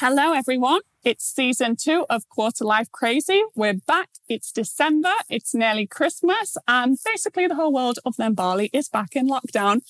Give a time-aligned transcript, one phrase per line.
[0.00, 0.82] Hello, everyone.
[1.02, 3.42] It's season two of Quarter Life Crazy.
[3.56, 4.10] We're back.
[4.28, 5.10] It's December.
[5.28, 6.56] It's nearly Christmas.
[6.68, 9.80] And basically, the whole world of Nembali is back in lockdown.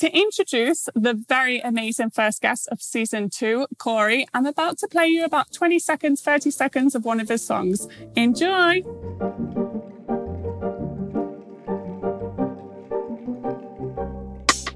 [0.00, 5.06] To introduce the very amazing first guest of season two, Corey, I'm about to play
[5.06, 7.88] you about 20 seconds, 30 seconds of one of his songs.
[8.14, 8.82] Enjoy.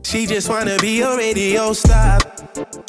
[0.02, 2.18] She just wanna be a radio star.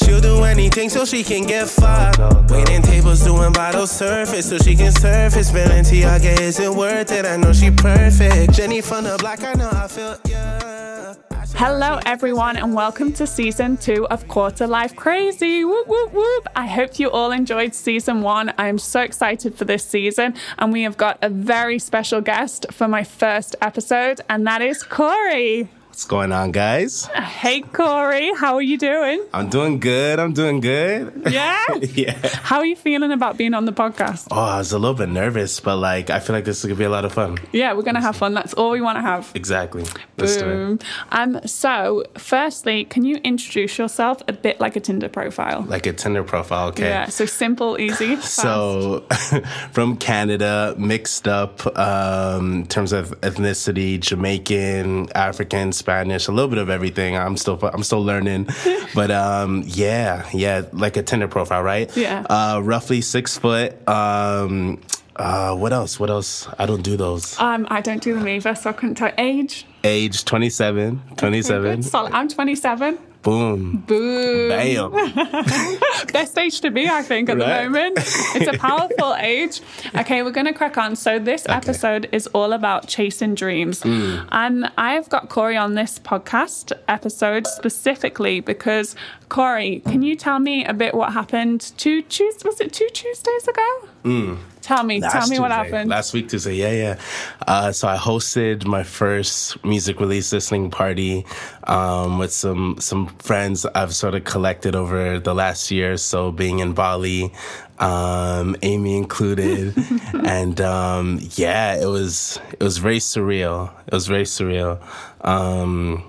[0.01, 2.11] She'll do anything so she can get far.
[2.49, 5.51] Waiting tables, doing bottle surface so she can surface.
[5.51, 7.25] Balenciaga isn't worth it.
[7.25, 8.53] I know she perfect.
[8.53, 11.13] Jenny from the block, I know I feel yeah.
[11.53, 15.63] Hello, everyone, and welcome to season two of Quarter Life Crazy.
[15.63, 16.47] Whoop, whoop, whoop.
[16.55, 18.51] I hope you all enjoyed season one.
[18.57, 22.87] I'm so excited for this season, and we have got a very special guest for
[22.87, 25.69] my first episode, and that is Corey.
[25.91, 27.07] What's going on, guys?
[27.07, 29.25] Hey, Corey, how are you doing?
[29.33, 30.19] I'm doing good.
[30.19, 31.23] I'm doing good.
[31.29, 31.61] Yeah?
[31.81, 32.17] yeah.
[32.31, 34.29] How are you feeling about being on the podcast?
[34.31, 36.75] Oh, I was a little bit nervous, but like, I feel like this is gonna
[36.75, 37.39] be a lot of fun.
[37.51, 38.33] Yeah, we're going to have fun.
[38.33, 39.33] That's all we want to have.
[39.35, 39.83] Exactly.
[40.17, 40.37] Let's.
[40.37, 40.79] Boom.
[41.11, 45.63] Um, so, firstly, can you introduce yourself a bit like a Tinder profile?
[45.67, 46.87] Like a Tinder profile, okay?
[46.87, 48.15] Yeah, so simple, easy.
[48.15, 48.35] fast.
[48.35, 49.05] So,
[49.73, 56.59] from Canada, mixed up um, in terms of ethnicity, Jamaican, African, Spanish, a little bit
[56.59, 57.17] of everything.
[57.17, 58.47] I'm still I'm still learning,
[58.95, 61.95] but um, yeah, yeah, like a Tinder profile, right?
[61.97, 62.25] Yeah.
[62.29, 63.75] Uh, roughly six foot.
[63.87, 64.79] Um,
[65.15, 65.99] uh, what else?
[65.99, 66.47] What else?
[66.57, 67.37] I don't do those.
[67.39, 69.11] Um, I don't do them either, so I couldn't tell.
[69.17, 69.65] Age?
[69.83, 71.75] Age 27, 27.
[71.75, 71.85] Good.
[71.85, 72.13] Solid.
[72.13, 72.97] I'm 27.
[73.23, 73.83] Boom.
[73.87, 74.49] Boom.
[74.49, 74.91] Bam.
[76.13, 77.63] Best age to be, I think, at Right.
[77.63, 77.97] the moment.
[77.99, 79.61] It's a powerful age.
[79.95, 80.95] Okay, we're going to crack on.
[80.95, 83.81] So, this episode is all about chasing dreams.
[83.81, 84.27] Mm.
[84.31, 88.95] And I've got Corey on this podcast episode specifically because,
[89.29, 92.43] Corey, can you tell me a bit what happened two Tuesdays?
[92.43, 94.39] Was it two Tuesdays ago?
[94.61, 95.49] Tell me, tell me what.
[95.49, 95.63] Tuesday.
[95.71, 95.89] happened.
[95.89, 96.99] Last week Tuesday, yeah, yeah.
[97.47, 101.25] Uh, so I hosted my first music release listening party
[101.65, 105.93] um, with some some friends I've sort of collected over the last year.
[105.93, 107.31] or So being in Bali,
[107.79, 109.73] um, Amy included,
[110.25, 113.71] and um, yeah, it was it was very surreal.
[113.87, 114.79] It was very surreal.
[115.21, 116.03] Um,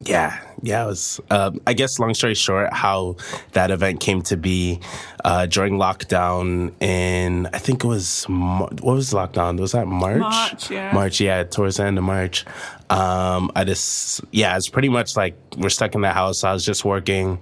[0.00, 1.20] yeah, yeah, it was.
[1.30, 3.16] Um, I guess, long story short, how
[3.52, 4.80] that event came to be
[5.24, 9.58] uh, during lockdown in, I think it was, what was lockdown?
[9.58, 10.20] Was that March?
[10.20, 10.92] March, yeah.
[10.92, 12.44] March, yeah, towards the end of March.
[12.90, 16.44] Um, I just, yeah, it's pretty much like we're stuck in the house.
[16.44, 17.40] I was just working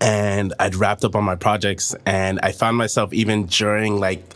[0.00, 4.34] and I'd wrapped up on my projects and I found myself even during like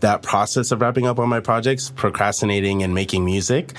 [0.00, 3.72] that process of wrapping up on my projects, procrastinating and making music.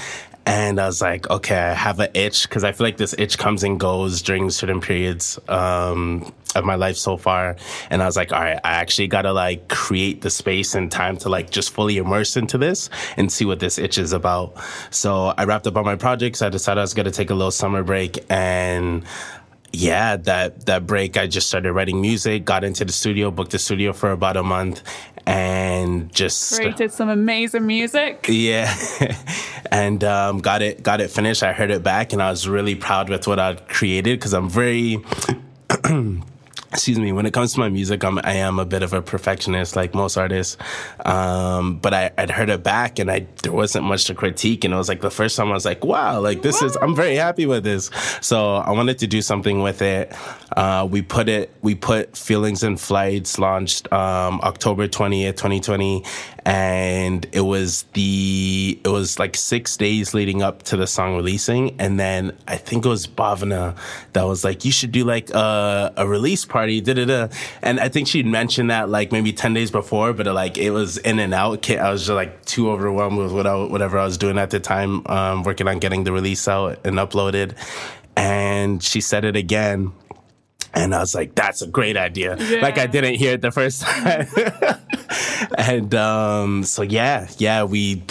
[0.47, 3.38] And I was like, okay, I have an itch because I feel like this itch
[3.38, 7.58] comes and goes during certain periods um, of my life so far.
[7.90, 10.90] And I was like, all right, I actually got to like create the space and
[10.90, 14.56] time to like just fully immerse into this and see what this itch is about.
[14.90, 16.41] So I wrapped up on my projects.
[16.41, 19.03] I decided I was to take a little summer break and
[19.78, 23.60] yeah, that that break, I just started writing music, got into the studio, booked the
[23.60, 24.82] studio for about a month,
[25.28, 28.26] and just Created some amazing music.
[28.28, 28.74] yeah,
[29.72, 31.44] and um, got it got it finished.
[31.44, 34.50] I heard it back, and I was really proud with what I created because I'm
[34.50, 34.98] very.
[36.74, 37.14] Excuse me.
[37.14, 39.96] When it comes to my music, I'm I am a bit of a perfectionist, like
[39.96, 40.58] most artists.
[41.06, 44.74] Um, but I, I'd heard it back, and I there wasn't much to critique, and
[44.74, 47.16] it was like the first time I was like, wow, like this is I'm very
[47.16, 47.90] happy with this.
[48.22, 50.14] So I wanted to do something with it.
[50.56, 56.04] Uh, we put it we put Feelings and Flights launched um, October twentieth, twenty twenty,
[56.46, 61.80] and it was the it was like six days leading up to the song releasing,
[61.80, 63.78] and then I think it was Bhavana
[64.14, 67.28] that was like, you should do like a, a release party, da da da.
[67.62, 70.97] And I think she'd mentioned that like maybe ten days before, but like it was
[70.97, 71.69] in and out.
[71.69, 74.59] I was just like too overwhelmed with what I, whatever I was doing at the
[74.59, 77.56] time, um, working on getting the release out and uploaded.
[78.16, 79.92] And she said it again.
[80.74, 82.38] And I was like, that's a great idea.
[82.38, 82.62] Yeah.
[82.62, 84.27] Like I didn't hear it the first time.
[85.57, 88.03] and um, so yeah, yeah, we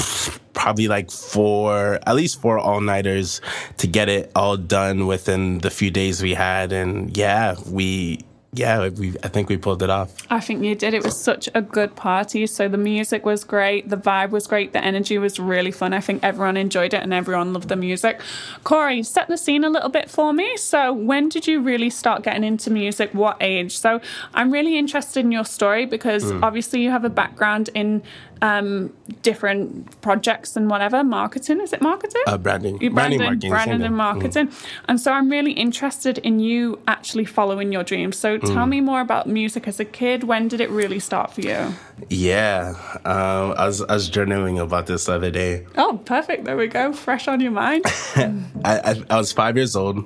[0.53, 3.41] probably like four, at least four all nighters
[3.77, 6.73] to get it all done within the few days we had.
[6.73, 8.21] And yeah, we
[8.53, 10.15] yeah, we I think we pulled it off.
[10.31, 10.95] I think you did.
[10.95, 12.47] It was such a good party.
[12.47, 15.93] So the music was great, the vibe was great, the energy was really fun.
[15.93, 18.21] I think everyone enjoyed it and everyone loved the music.
[18.65, 20.57] Corey, set the scene a little bit for me.
[20.57, 23.11] So when did you really start getting into music?
[23.13, 23.77] What age?
[23.79, 24.01] So
[24.33, 26.43] I'm really interested in your story because hmm.
[26.43, 28.03] obviously you have a background in
[28.43, 28.93] um,
[29.23, 31.03] different projects and whatever.
[31.03, 32.23] Marketing is it marketing?
[32.27, 34.51] Uh, branding, branding, branding, marketing, branding and marketing.
[34.89, 38.17] And so I'm really interested in you actually following your dreams.
[38.19, 38.55] So Mm.
[38.55, 40.25] tell me more about music as a kid.
[40.25, 41.75] When did it really start for you?
[42.11, 42.75] Yeah,
[43.05, 45.65] um, I was I was journaling about this the other day.
[45.77, 46.45] Oh, perfect.
[46.45, 46.93] There we go.
[46.93, 47.85] Fresh on your mind.
[48.17, 48.35] I,
[48.65, 50.05] I, I was five years old.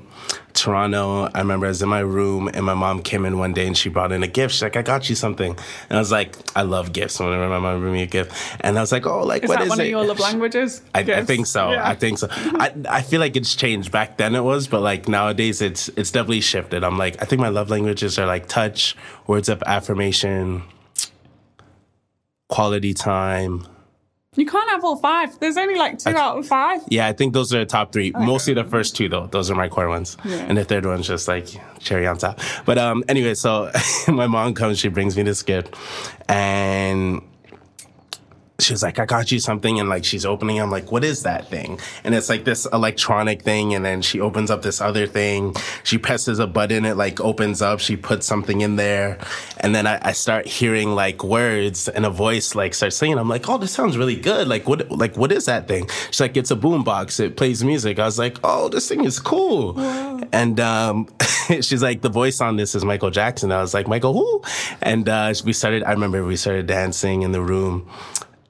[0.55, 1.31] Toronto.
[1.35, 3.77] I remember I was in my room and my mom came in one day and
[3.77, 4.55] she brought in a gift.
[4.55, 5.53] She's like, "I got you something,"
[5.89, 8.77] and I was like, "I love gifts." Whenever my mom bring me a gift, and
[8.77, 10.83] I was like, "Oh, like Is what that is one it?" of your love languages?
[10.95, 11.71] I, I think so.
[11.73, 11.89] Yeah.
[11.89, 12.29] I think so.
[12.31, 13.93] I, I feel like it's changed.
[13.93, 16.85] Back then it was, but like nowadays it's it's definitely shifted.
[16.85, 18.97] I'm like I think my love languages are like touch,
[19.27, 20.63] words of affirmation,
[22.49, 23.67] quality time.
[24.37, 25.41] You can't have all five.
[25.41, 26.83] There's only like two out of five.
[26.89, 28.13] Yeah, I think those are the top three.
[28.13, 29.27] Mostly the first two though.
[29.27, 30.17] Those are my core ones.
[30.25, 31.49] And the third one's just like
[31.81, 32.39] cherry on top.
[32.65, 33.73] But um anyway, so
[34.09, 35.75] my mom comes, she brings me this gift
[36.29, 37.23] and
[38.63, 39.81] she was like, I got you something.
[39.81, 40.57] And like, she's opening.
[40.57, 40.61] it.
[40.61, 41.79] I'm like, what is that thing?
[42.05, 43.75] And it's like this electronic thing.
[43.75, 45.55] And then she opens up this other thing.
[45.85, 46.85] She presses a button.
[46.85, 47.81] It like opens up.
[47.81, 49.19] She puts something in there.
[49.59, 53.29] And then I, I start hearing like words and a voice like starts saying, I'm
[53.29, 54.49] like, oh, this sounds really good.
[54.49, 55.89] Like, what, like, what is that thing?
[56.11, 57.21] She's like, it's a boombox.
[57.21, 57.99] It plays music.
[57.99, 59.79] I was like, oh, this thing is cool.
[60.33, 61.09] And, um,
[61.49, 63.53] she's like, the voice on this is Michael Jackson.
[63.53, 64.43] I was like, Michael, who?
[64.83, 67.89] And, uh, we started, I remember we started dancing in the room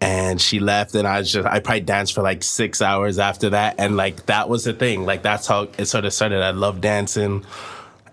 [0.01, 3.75] and she left and I just I probably danced for like six hours after that
[3.79, 6.81] and like that was the thing like that's how it sort of started I love
[6.81, 7.45] dancing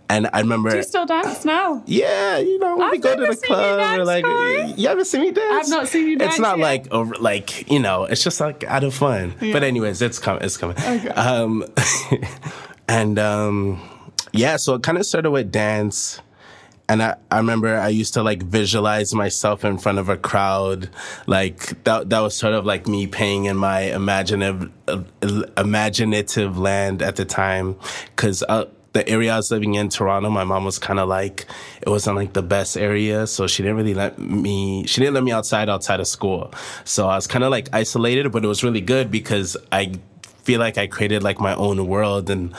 [0.10, 1.82] and I remember Do you still dance now?
[1.86, 4.74] yeah you know when we go to the club or like Corey.
[4.78, 6.64] you haven't seen me dance I've not seen you dance it's not yet.
[6.64, 10.44] like over like you know it's just like out of fun but anyways it's coming
[10.44, 11.08] it's coming Okay.
[11.10, 11.64] um
[12.90, 13.82] and um
[14.34, 16.20] yeah so it kind of started with dance
[16.90, 20.90] and I, I remember I used to like visualize myself in front of a crowd.
[21.26, 25.04] Like that, that was sort of like me paying in my imaginative, uh,
[25.58, 27.76] imaginative land at the time.
[28.16, 31.46] Cause, uh, the area I was living in, Toronto, my mom was kind of like,
[31.82, 33.28] it wasn't like the best area.
[33.28, 36.52] So she didn't really let me, she didn't let me outside, outside of school.
[36.84, 39.94] So I was kind of like isolated, but it was really good because I
[40.44, 42.56] feel like I created like my own world and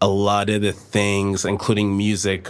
[0.00, 2.48] a lot of the things, including music,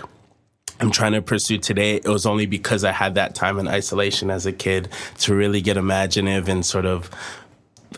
[0.83, 4.31] I'm trying to pursue today, it was only because I had that time in isolation
[4.31, 4.89] as a kid
[5.19, 7.09] to really get imaginative and sort of,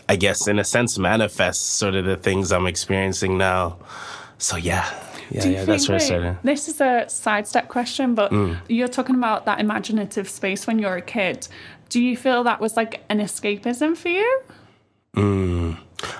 [0.06, 3.78] I guess, in a sense, manifest sort of the things I'm experiencing now.
[4.36, 4.86] So yeah,
[5.30, 6.34] yeah, yeah, that's where wait, started.
[6.34, 6.42] Mm.
[6.42, 8.30] This is a sidestep question, but
[8.68, 11.48] you're talking about that imaginative space when you're a kid.
[11.88, 14.42] Do you feel that was like an escapism for you?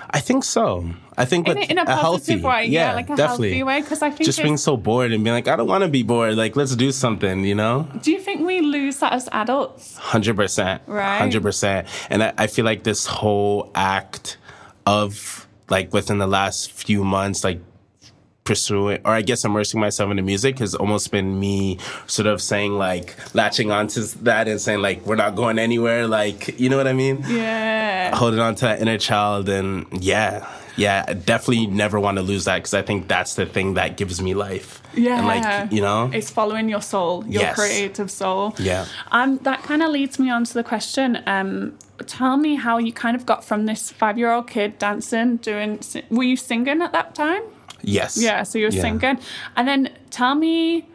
[0.09, 0.85] I think so.
[1.17, 3.49] I think In, a, in a positive healthy, way, yeah, like a definitely.
[3.51, 3.81] healthy way.
[3.81, 6.03] Because I think Just being so bored and being like, I don't want to be
[6.03, 6.35] bored.
[6.35, 7.87] Like, let's do something, you know?
[8.01, 9.95] do you think we lose that as adults?
[9.97, 11.17] Hundred percent, Right.
[11.17, 14.37] Hundred percent, and I, I feel like this whole act
[14.85, 17.59] of like within the last few months, like
[18.45, 22.77] pursuing or I guess immersing myself into music has almost been me sort of saying
[22.77, 26.87] like latching onto that and saying like we're not going anywhere, like you know what
[26.87, 27.23] I mean?
[27.27, 28.15] Yeah.
[28.15, 30.47] Holding on to that inner child and yeah.
[30.77, 33.95] Yeah, I definitely never want to lose that because I think that's the thing that
[33.95, 34.81] gives me life.
[34.93, 35.19] Yeah.
[35.19, 36.11] And like, you know?
[36.13, 37.55] It's following your soul, your Yes.
[37.55, 38.53] creative soul.
[38.59, 38.85] Yeah.
[39.11, 41.23] Um, that kind of leads me on to the question.
[41.27, 41.77] Um,
[42.07, 45.79] tell me how you kind of got from this five year old kid dancing, doing,
[46.09, 47.41] were you singing at that time?
[47.85, 48.17] Yes.
[48.17, 48.81] Yeah, so you were Yeah.
[48.81, 49.19] singing.
[49.55, 50.85] And then tell me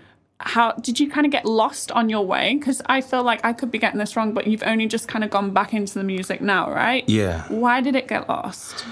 [0.42, 2.56] how did you kind of get lost on your way?
[2.58, 5.22] Because I feel like I could be getting this wrong, but you've only just kind
[5.22, 7.06] of gone back into the music now, right?
[7.08, 7.44] Yeah.
[7.48, 8.84] Why did it get lost?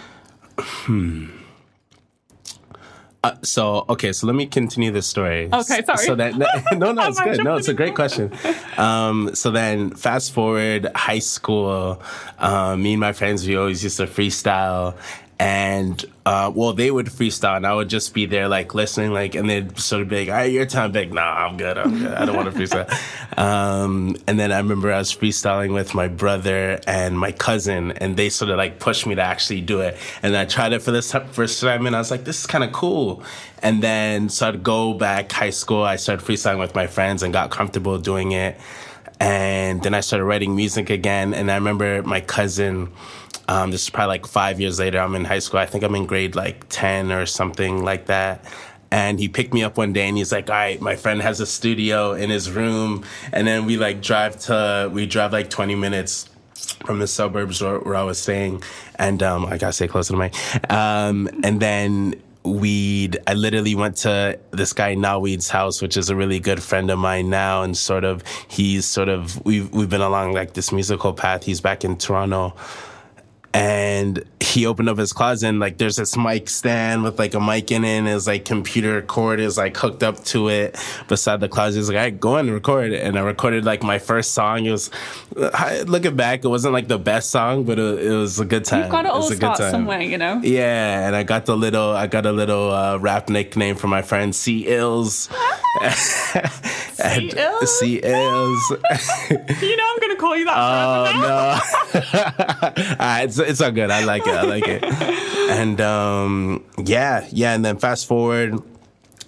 [3.25, 5.49] Uh, so okay, so let me continue the story.
[5.52, 6.07] Okay, sorry.
[6.07, 6.37] So that
[6.76, 7.43] no, no, it's good.
[7.43, 8.33] No, it's a great question.
[8.76, 12.00] Um, so then, fast forward high school.
[12.38, 14.95] Um, me and my friends, we always used to freestyle,
[15.40, 19.37] and uh, well, they would freestyle, and I would just be there, like listening, like,
[19.37, 21.78] and they'd sort of be like, "All right, your time, big." Nah, I'm good.
[21.78, 22.12] I'm good.
[22.12, 23.38] I don't want to freestyle.
[23.38, 28.16] um, and then I remember I was freestyling with my brother and my cousin, and
[28.16, 29.97] they sort of like pushed me to actually do it.
[30.23, 32.64] And I tried it for this first time, and I was like, "This is kind
[32.64, 33.23] of cool."
[33.62, 35.83] And then so I'd go back high school.
[35.83, 38.59] I started freestyling with my friends and got comfortable doing it.
[39.21, 41.33] And then I started writing music again.
[41.35, 42.90] And I remember my cousin.
[43.49, 45.00] Um, this is probably like five years later.
[45.00, 45.59] I'm in high school.
[45.59, 48.45] I think I'm in grade like 10 or something like that.
[48.90, 51.40] And he picked me up one day and he's like, all right, my friend has
[51.40, 53.05] a studio in his room.
[53.33, 56.28] And then we like drive to, we drive like 20 minutes
[56.87, 58.62] from the suburbs where, where I was staying.
[58.97, 60.71] And um, I gotta stay close to the mic.
[60.71, 62.14] Um, and then
[62.45, 66.90] we'd I literally went to this guy Naweed's house, which is a really good friend
[66.90, 70.73] of mine now, and sort of he's sort of we've we've been along like this
[70.73, 71.45] musical path.
[71.45, 72.55] He's back in Toronto
[73.55, 77.40] and he opened up his closet and like there's this mic stand with like a
[77.40, 80.76] mic in it and his like computer cord is like hooked up to it
[81.09, 81.78] beside the closet.
[81.78, 83.02] He's like, I go and record it.
[83.02, 84.67] And I recorded like my first song.
[84.67, 84.90] It was
[85.87, 88.83] looking back, it wasn't like the best song, but it, it was a good time.
[88.83, 90.40] You've got to all start somewhere, you know?
[90.43, 94.02] Yeah, and I got the little I got a little uh, rap nickname from my
[94.02, 95.28] friend C Ills.
[96.99, 97.78] C Ills?
[97.78, 98.71] C Ills.
[99.31, 102.95] you know I'm gonna call you that Oh no.
[102.99, 103.90] uh, it's it's all good.
[103.90, 104.35] I like it.
[104.35, 104.85] I like it.
[105.50, 107.55] And um, yeah, yeah.
[107.55, 108.61] And then fast forward,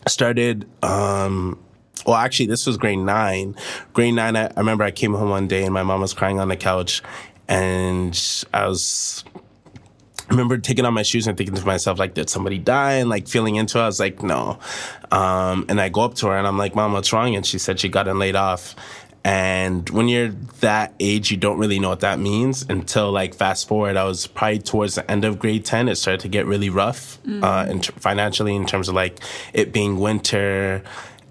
[0.09, 0.69] started.
[0.83, 1.59] Um,
[2.07, 3.55] well, actually, this was grade nine.
[3.93, 4.37] Grade nine.
[4.37, 6.57] I, I remember I came home one day and my mom was crying on the
[6.57, 7.03] couch,
[7.49, 8.19] and
[8.53, 9.25] I was
[10.31, 12.95] I remember taking off my shoes and thinking to myself, like, did somebody die?
[12.95, 14.61] And like feeling into it, I was like, no.
[15.11, 17.35] Um, and I go up to her and I'm like, Mom, what's wrong?
[17.35, 18.77] And she said she gotten laid off.
[19.25, 20.29] And when you're
[20.61, 23.97] that age, you don't really know what that means until like fast forward.
[23.97, 25.89] I was probably towards the end of grade 10.
[25.89, 27.43] It started to get really rough, mm-hmm.
[27.43, 29.19] uh, in t- financially in terms of like
[29.53, 30.85] it being winter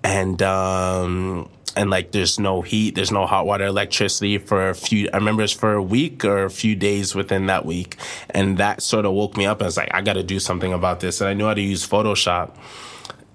[0.03, 5.09] and, um, and like there's no heat, there's no hot water, electricity for a few.
[5.13, 7.97] I remember it's for a week or a few days within that week,
[8.31, 9.61] and that sort of woke me up.
[9.61, 11.61] I was like, I got to do something about this, and I knew how to
[11.61, 12.55] use Photoshop,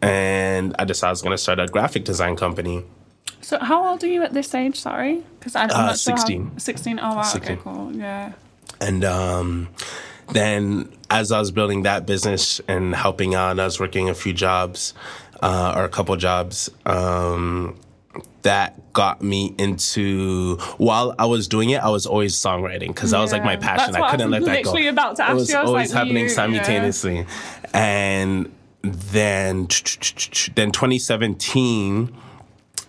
[0.03, 2.85] and I decided I was going to start a graphic design company.
[3.41, 4.81] So how old are you at this age?
[4.81, 6.59] Sorry, because I'm Uh, not sure how- 16.
[6.59, 6.99] 16.
[7.03, 7.23] Oh wow.
[7.23, 7.53] 16.
[7.53, 7.63] Okay.
[7.63, 7.93] Cool.
[7.95, 8.33] Yeah.
[8.81, 9.69] And um,
[10.33, 14.15] then as I was building that business and helping out, and I was working a
[14.15, 14.95] few jobs
[15.43, 16.71] uh, or a couple jobs.
[16.87, 17.77] Um,
[18.45, 23.21] that got me into while I was doing it, I was always songwriting because that
[23.21, 23.93] was like my passion.
[23.93, 24.71] That's I couldn't let that go.
[24.71, 25.57] literally about to ask it was you.
[25.57, 26.35] I was always like, happening you- yeah.
[26.35, 27.27] simultaneously,
[27.75, 29.69] and then
[30.55, 32.17] then 2017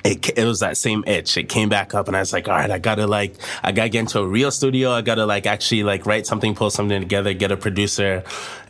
[0.05, 1.35] it, it was that same itch.
[1.35, 3.89] It came back up and I was like, all right, I gotta like, I gotta
[3.89, 4.91] get into a real studio.
[4.91, 8.23] I gotta like actually like write something, pull something together, get a producer.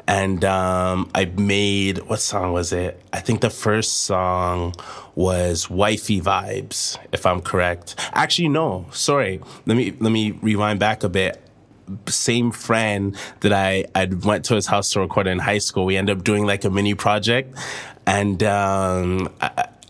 [0.08, 3.02] And, um, I made, what song was it?
[3.12, 4.76] I think the first song
[5.16, 7.96] was Wifey Vibes, if I'm correct.
[8.14, 9.42] Actually, no, sorry.
[9.66, 11.42] Let me, let me rewind back a bit
[12.08, 15.86] same friend that I I went to his house to record in high school.
[15.86, 17.56] We ended up doing like a mini project,
[18.06, 19.30] and um,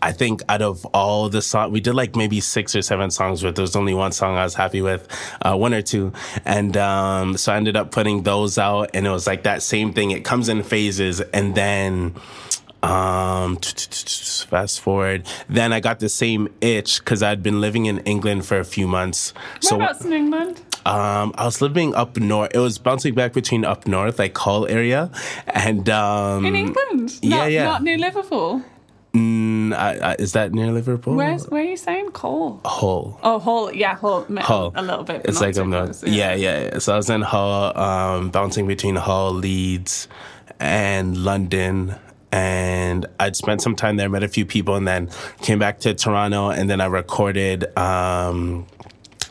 [0.06, 3.42] I think out of all the songs, we did like maybe six or seven songs,
[3.42, 5.08] but there was only one song I was happy with,
[5.42, 6.12] uh, one or two,
[6.44, 9.92] and um, so I ended up putting those out, and it was like that same
[9.92, 10.12] thing.
[10.12, 12.14] It comes in phases, and then.
[12.82, 15.26] Um, fast forward.
[15.48, 18.86] Then I got the same itch because I'd been living in England for a few
[18.86, 19.34] months.
[19.60, 20.60] So Whereabouts in England?
[20.84, 22.52] um, I was living up north.
[22.54, 25.10] It was bouncing back between up north, like Hull area,
[25.48, 27.18] and um, In England?
[27.22, 27.64] yeah, not, yeah.
[27.64, 28.62] Not near Liverpool.
[29.14, 31.14] mm, I, I, is that near Liverpool?
[31.14, 32.10] Where's where are you saying?
[32.10, 32.60] Cole.
[32.64, 33.18] Hull?
[33.22, 33.72] Oh, Hull.
[33.72, 34.26] Yeah, Hull.
[34.38, 34.72] Hull.
[34.74, 35.22] A little bit.
[35.24, 36.02] It's like I'm not.
[36.02, 36.34] Yeah.
[36.34, 36.78] yeah, yeah.
[36.78, 40.08] So I was in Hull, um, bouncing between Hull, Leeds,
[40.60, 41.94] and London.
[42.32, 45.94] And I'd spent some time there, met a few people, and then came back to
[45.94, 46.50] Toronto.
[46.50, 47.76] And then I recorded.
[47.78, 48.66] Um,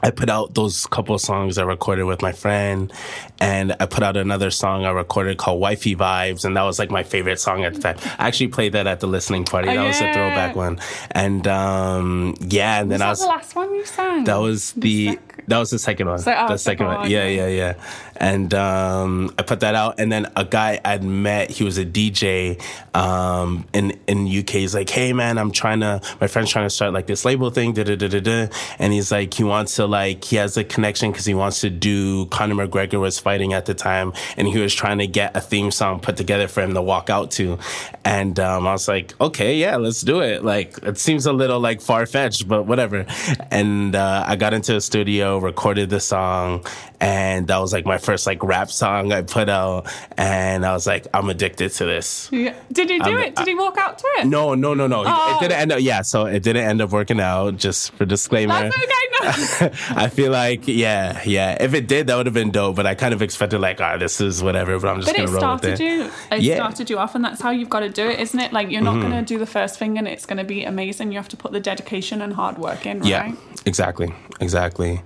[0.05, 2.93] I put out those couple songs I recorded with my friend,
[3.39, 6.91] and I put out another song I recorded called "Wifey Vibes," and that was like
[6.91, 7.97] my favorite song at the time.
[8.19, 9.69] I actually played that at the listening party.
[9.69, 13.19] Oh, that was a throwback one, and um, yeah, and then Was I that was
[13.21, 14.23] the last one you sang?
[14.25, 16.19] that was the sec- that was the second one.
[16.19, 16.99] So- oh, the second one.
[16.99, 17.47] one, Yeah, yeah.
[17.47, 17.73] yeah, yeah.
[18.17, 21.85] And um, I put that out, and then a guy I'd met, he was a
[21.85, 22.61] DJ
[22.95, 24.49] um, in in UK.
[24.51, 25.99] He's like, "Hey, man, I'm trying to.
[26.21, 28.47] My friend's trying to start like this label thing." Da da da da da.
[28.79, 31.69] And he's like, he wants to like he has a connection because he wants to
[31.69, 32.25] do.
[32.27, 35.71] Conor McGregor was fighting at the time, and he was trying to get a theme
[35.71, 37.57] song put together for him to walk out to.
[38.03, 40.43] And um, I was like, okay, yeah, let's do it.
[40.43, 43.05] Like it seems a little like far fetched, but whatever.
[43.51, 46.65] And uh, I got into a studio, recorded the song,
[46.99, 49.87] and that was like my first like rap song I put out.
[50.17, 52.29] And I was like, I'm addicted to this.
[52.31, 52.55] Yeah.
[52.71, 53.35] Did he do I'm- it?
[53.35, 54.27] Did he walk out to it?
[54.27, 55.03] No, no, no, no.
[55.05, 55.37] Oh.
[55.37, 55.79] It didn't end up.
[55.81, 57.57] Yeah, so it didn't end up working out.
[57.57, 58.69] Just for disclaimer.
[58.69, 59.69] That's okay.
[59.69, 59.71] No.
[59.95, 61.57] I feel like, yeah, yeah.
[61.59, 62.75] If it did, that would have been dope.
[62.75, 64.79] But I kind of expected, like, ah, this is whatever.
[64.79, 65.79] But I'm just But gonna roll with it.
[65.79, 66.09] you.
[66.31, 66.55] It Yeah.
[66.55, 68.53] started you off, and that's how you've got to do it, isn't it?
[68.53, 71.11] Like you're not going to do the first thing and it's going to be amazing.
[71.11, 73.07] You have to put the dedication and hard work in, right?
[73.09, 73.31] Yeah,
[73.67, 75.01] Exactly, exactly.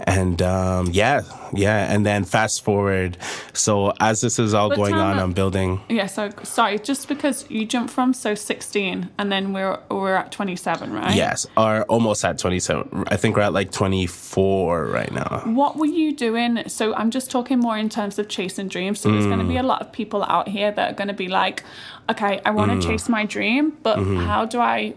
[0.00, 1.22] And um, yeah,
[1.54, 1.92] yeah.
[1.92, 3.16] And then fast forward.
[3.54, 5.80] So as this is all But going on, I'm building.
[5.88, 10.30] Yeah, so sorry, just because you jumped from so 16 and then we're we're at
[10.30, 11.14] 27, right?
[11.14, 13.04] Yes, are almost at 27.
[13.08, 15.42] I think we're at like 24 right now.
[15.46, 16.68] What were you doing?
[16.68, 19.00] So I'm just talking more in terms of chasing dreams.
[19.00, 19.66] So there's going to be a mm.
[19.66, 21.64] lot of people out here that are going to be like,
[22.10, 22.90] okay, I want to mm.
[22.90, 24.18] chase my dream, but mm-hmm.
[24.18, 24.94] how do I?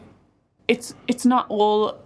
[0.68, 2.02] It's it's not all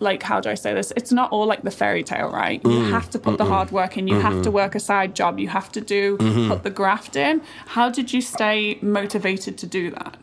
[0.00, 0.92] like how do I say this?
[0.96, 2.60] It's not all like the fairy tale, right?
[2.64, 4.08] You have to put the hard work in.
[4.08, 5.38] You have to work a side job.
[5.38, 6.16] You have to do
[6.48, 7.42] put the graft in.
[7.66, 10.16] How did you stay motivated to do that?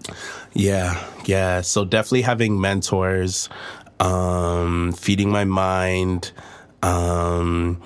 [0.53, 1.61] Yeah, yeah.
[1.61, 3.49] So definitely having mentors,
[3.99, 6.31] um, feeding my mind.
[6.83, 7.81] Um,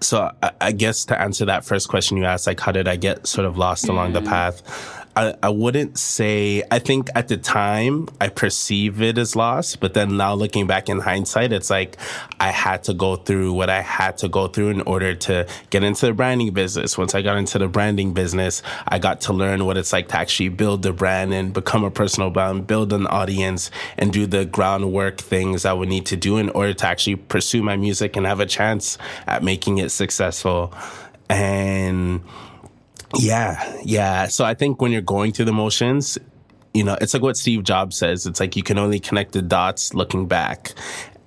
[0.00, 2.96] so I, I guess to answer that first question you asked, like how did I
[2.96, 4.95] get sort of lost along the path?
[5.16, 9.94] I, I wouldn't say I think at the time I perceive it as lost, but
[9.94, 11.96] then now looking back in hindsight, it's like
[12.38, 15.82] I had to go through what I had to go through in order to get
[15.82, 16.98] into the branding business.
[16.98, 20.18] Once I got into the branding business, I got to learn what it's like to
[20.18, 24.44] actually build the brand and become a personal brand, build an audience and do the
[24.44, 28.26] groundwork things I would need to do in order to actually pursue my music and
[28.26, 30.74] have a chance at making it successful.
[31.30, 32.20] And
[33.18, 34.26] yeah, yeah.
[34.28, 36.18] So I think when you're going through the motions,
[36.74, 38.26] you know, it's like what Steve Jobs says.
[38.26, 40.72] It's like you can only connect the dots looking back.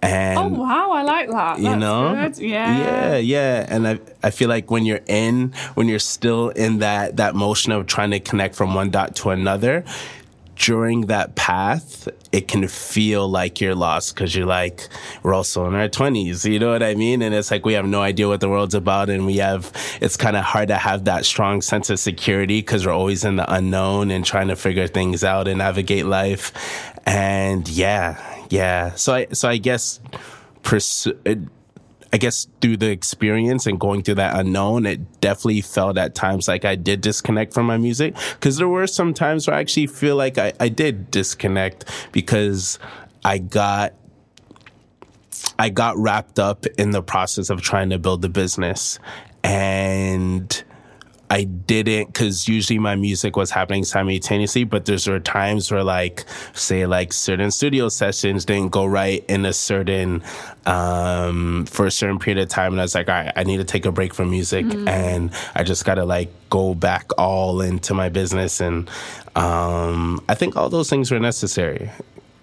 [0.01, 1.59] And Oh wow, I like that.
[1.59, 2.38] you know good.
[2.38, 2.77] Yeah.
[2.77, 7.17] yeah yeah and i i feel like when you're in when you're still in that
[7.17, 9.83] that motion of trying to connect from one dot to another
[10.60, 14.88] during that path it can feel like you're lost because you're like
[15.24, 17.22] we're also in our 20s you know what i mean?
[17.22, 20.18] And it's like we have no idea what the world's about and we have it's
[20.18, 23.51] kind of hard to have that strong sense of security because we're always in the
[23.51, 26.51] unknown and trying to figure things out and navigate life.
[27.06, 28.18] And yeah
[28.50, 28.96] yeah.
[28.96, 30.00] So i so i guess
[30.63, 31.18] pursue
[32.12, 36.48] I guess through the experience and going through that unknown, it definitely felt at times
[36.48, 38.16] like I did disconnect from my music.
[38.39, 42.80] Cause there were some times where I actually feel like I, I did disconnect because
[43.24, 43.94] I got,
[45.58, 49.00] I got wrapped up in the process of trying to build the business
[49.44, 50.63] and
[51.31, 56.25] I didn't because usually my music was happening simultaneously, but there's were times where like
[56.53, 60.24] say like certain studio sessions didn't go right in a certain
[60.65, 63.57] um for a certain period of time and I was like, all right, I need
[63.57, 67.93] to take a break from music and I just gotta like go back all into
[67.93, 68.89] my business and
[69.36, 71.91] um I think all those things were necessary.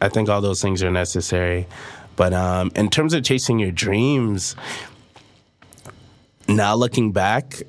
[0.00, 1.66] I think all those things are necessary.
[2.14, 4.54] But um in terms of chasing your dreams,
[6.46, 7.62] now looking back,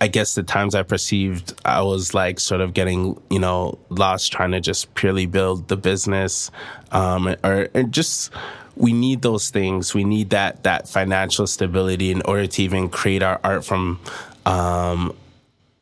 [0.00, 4.32] I guess the times I perceived I was like sort of getting, you know, lost
[4.32, 6.50] trying to just purely build the business,
[6.92, 8.30] um, or, just
[8.76, 9.94] we need those things.
[9.94, 13.98] We need that that financial stability in order to even create our art from,
[14.44, 15.16] um,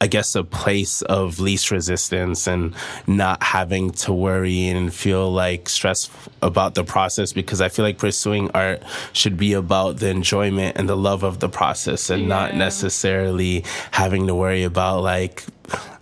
[0.05, 2.75] I guess, a place of least resistance and
[3.07, 6.11] not having to worry and feel like stress
[6.43, 8.83] about the process because I feel like pursuing art
[9.15, 14.27] should be about the enjoyment and the love of the process and not necessarily having
[14.27, 15.43] to worry about like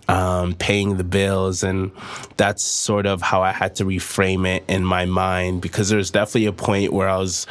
[0.08, 1.62] um, paying the bills.
[1.62, 1.92] And
[2.36, 6.46] that's sort of how I had to reframe it in my mind because there's definitely
[6.46, 7.46] a point where I was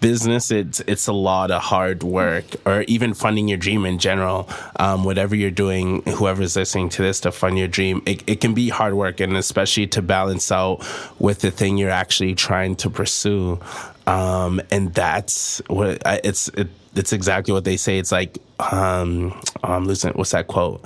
[0.00, 4.48] business it's it's a lot of hard work or even funding your dream in general.
[4.76, 8.54] Um, whatever you're doing whoever's listening to this to fund your dream it, it can
[8.54, 10.86] be hard work and especially to balance out
[11.18, 13.60] with the thing you're actually trying to pursue.
[14.06, 17.98] Um, and that's what I, it's it, it's exactly what they say.
[17.98, 20.84] It's like um, i'm losing what's that quote?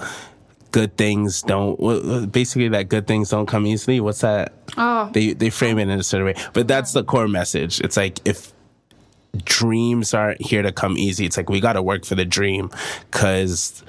[0.70, 4.01] Good things don't basically that good things don't come easily.
[4.01, 4.55] What's that?
[4.77, 5.11] Oh.
[5.12, 6.35] they they frame it in a certain way.
[6.55, 7.81] But that's the core message.
[7.81, 8.53] It's like if
[9.45, 11.25] dreams aren't here to come easy.
[11.25, 12.71] It's like we got to work for the dream
[13.11, 13.83] because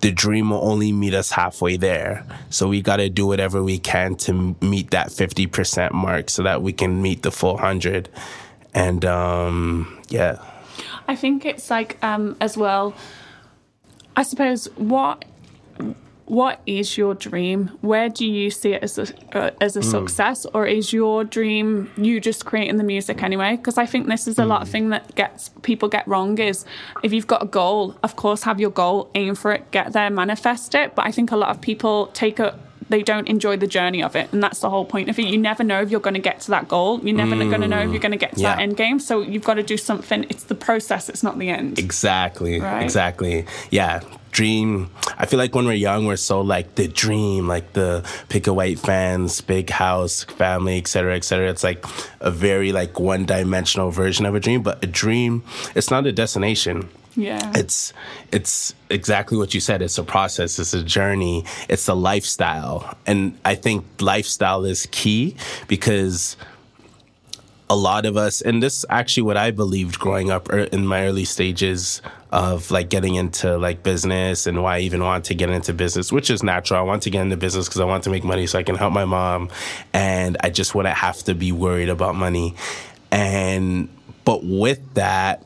[0.00, 2.26] the dream will only meet us halfway there.
[2.50, 6.62] So we got to do whatever we can to meet that 50% mark so that
[6.62, 8.08] we can meet the full 100.
[8.74, 10.42] And um, yeah.
[11.06, 12.94] I think it's like um, as well.
[14.16, 15.24] I suppose what
[16.26, 17.68] what is your dream?
[17.82, 21.90] Where do you see it as a uh, as a success, or is your dream
[21.96, 23.56] you just creating the music anyway?
[23.56, 26.64] Because I think this is a lot of thing that gets people get wrong is
[27.02, 30.08] if you've got a goal, of course, have your goal, aim for it, get there,
[30.08, 30.94] manifest it.
[30.94, 32.58] But I think a lot of people take a
[32.88, 34.32] they don't enjoy the journey of it.
[34.32, 35.26] And that's the whole point of it.
[35.26, 37.00] You never know if you're going to get to that goal.
[37.00, 37.92] You're never going to know if mm.
[37.92, 38.56] you're going to get to yeah.
[38.56, 38.98] that end game.
[39.00, 40.24] So you've got to do something.
[40.28, 41.78] It's the process, it's not the end.
[41.78, 42.60] Exactly.
[42.60, 42.82] Right.
[42.82, 43.46] Exactly.
[43.70, 44.00] Yeah.
[44.30, 44.90] Dream.
[45.16, 48.52] I feel like when we're young, we're so like the dream, like the pick a
[48.52, 51.48] white fans, big house, family, et cetera, et cetera.
[51.48, 51.84] It's like
[52.18, 55.44] a very like one dimensional version of a dream, but a dream,
[55.76, 56.88] it's not a destination.
[57.16, 57.52] Yeah.
[57.54, 57.92] It's
[58.32, 59.82] it's exactly what you said.
[59.82, 60.58] It's a process.
[60.58, 61.44] It's a journey.
[61.68, 65.36] It's a lifestyle, and I think lifestyle is key
[65.68, 66.36] because
[67.70, 71.06] a lot of us, and this actually what I believed growing up er- in my
[71.06, 75.50] early stages of like getting into like business and why I even want to get
[75.50, 76.80] into business, which is natural.
[76.80, 78.74] I want to get into business because I want to make money so I can
[78.74, 79.50] help my mom,
[79.92, 82.54] and I just wouldn't have to be worried about money.
[83.10, 83.88] And
[84.24, 85.42] but with that,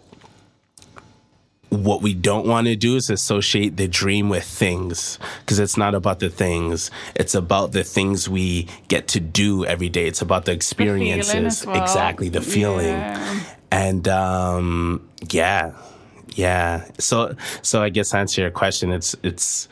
[1.70, 5.94] what we don't want to do is associate the dream with things because it's not
[5.94, 6.90] about the things.
[7.14, 10.06] It's about the things we get to do every day.
[10.06, 11.34] It's about the experiences.
[11.62, 11.82] as well.
[11.82, 12.86] exactly the feeling.
[12.86, 13.40] Yeah.
[13.70, 15.72] and um yeah.
[16.34, 16.84] Yeah.
[16.98, 19.68] So so i guess answer your question it's it's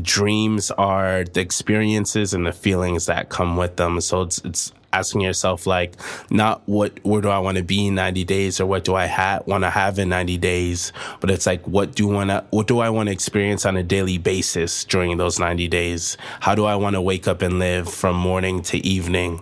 [0.00, 4.00] dreams are the experiences and the feelings that come with them.
[4.00, 5.94] So it's it's asking yourself like
[6.30, 9.06] not what where do i want to be in 90 days or what do i
[9.06, 12.66] ha- want to have in 90 days but it's like what do want to what
[12.66, 16.16] do i want to experience on a daily basis during those 90 days?
[16.40, 19.40] How do i want to wake up and live from morning to evening?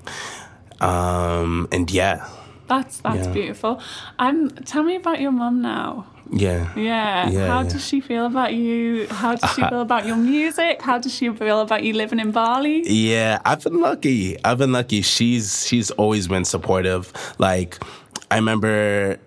[0.80, 2.26] Um and yeah
[2.70, 3.32] That's that's Yeah.
[3.32, 3.80] beautiful.
[4.18, 6.06] Um, tell me about your mum now.
[6.32, 7.28] yeah Yeah.
[7.28, 7.68] Yeah, How yeah.
[7.72, 9.08] does she feel about you?
[9.08, 10.80] How does she feel about your music?
[10.80, 12.78] How does she feel about you living in Bali?
[12.88, 14.22] Yeah, I've been lucky.
[14.44, 15.02] I've been lucky.
[15.02, 17.12] She's she's always been supportive.
[17.38, 17.70] Like
[18.30, 19.18] I remember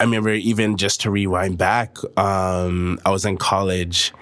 [0.00, 4.12] I remember even just to rewind back, um, I was in college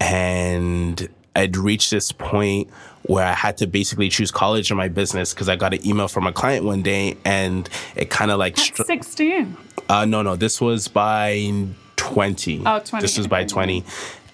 [0.00, 2.70] and I'd reached this point
[3.06, 6.08] where I had to basically choose college or my business because I got an email
[6.08, 9.56] from a client one day and it kind of like, str- 16.
[9.88, 11.66] uh, no, no, this was by
[11.96, 12.62] 20.
[12.66, 13.84] Oh, 20, This was by 20.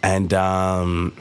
[0.03, 1.13] And, um,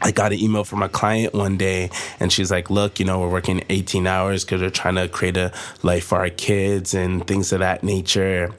[0.00, 1.88] I got an email from a client one day
[2.20, 5.36] and she's like, look, you know, we're working 18 hours because we're trying to create
[5.36, 5.50] a
[5.82, 8.52] life for our kids and things of that nature.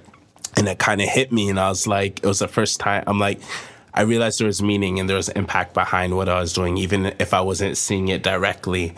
[0.57, 1.49] And it kind of hit me.
[1.49, 3.39] And I was like, it was the first time I'm like,
[3.95, 7.15] I realized there was meaning and there was impact behind what I was doing, even
[7.17, 8.93] if I wasn't seeing it directly.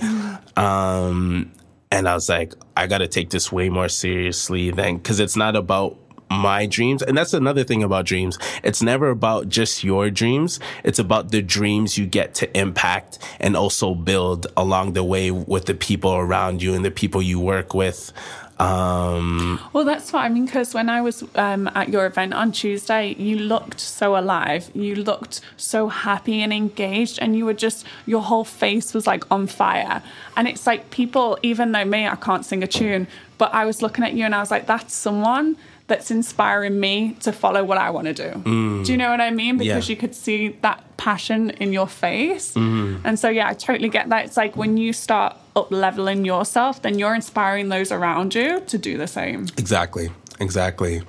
[0.57, 1.51] Um,
[1.91, 5.37] and I was like, I got to take this way more seriously than, cause it's
[5.37, 5.97] not about
[6.29, 7.01] my dreams.
[7.01, 8.37] And that's another thing about dreams.
[8.63, 10.59] It's never about just your dreams.
[10.83, 15.65] It's about the dreams you get to impact and also build along the way with
[15.65, 18.11] the people around you and the people you work with.
[18.59, 20.45] Um, Well, that's what I mean.
[20.45, 24.69] Because when I was um, at your event on Tuesday, you looked so alive.
[24.73, 29.23] You looked so happy and engaged, and you were just your whole face was like
[29.31, 30.01] on fire.
[30.35, 33.81] And it's like people, even though me, I can't sing a tune, but I was
[33.81, 37.77] looking at you and I was like, that's someone that's inspiring me to follow what
[37.77, 38.83] I want to do.
[38.83, 39.57] Do you know what I mean?
[39.57, 39.87] Because Mm.
[39.87, 39.93] Yeah.
[39.93, 42.53] you could see that passion in your face.
[42.53, 43.05] Mm-hmm.
[43.07, 44.25] And so, yeah, I totally get that.
[44.25, 48.77] It's like when you start up leveling yourself, then you're inspiring those around you to
[48.77, 49.47] do the same.
[49.57, 50.09] exactly.
[50.39, 51.01] Exactly.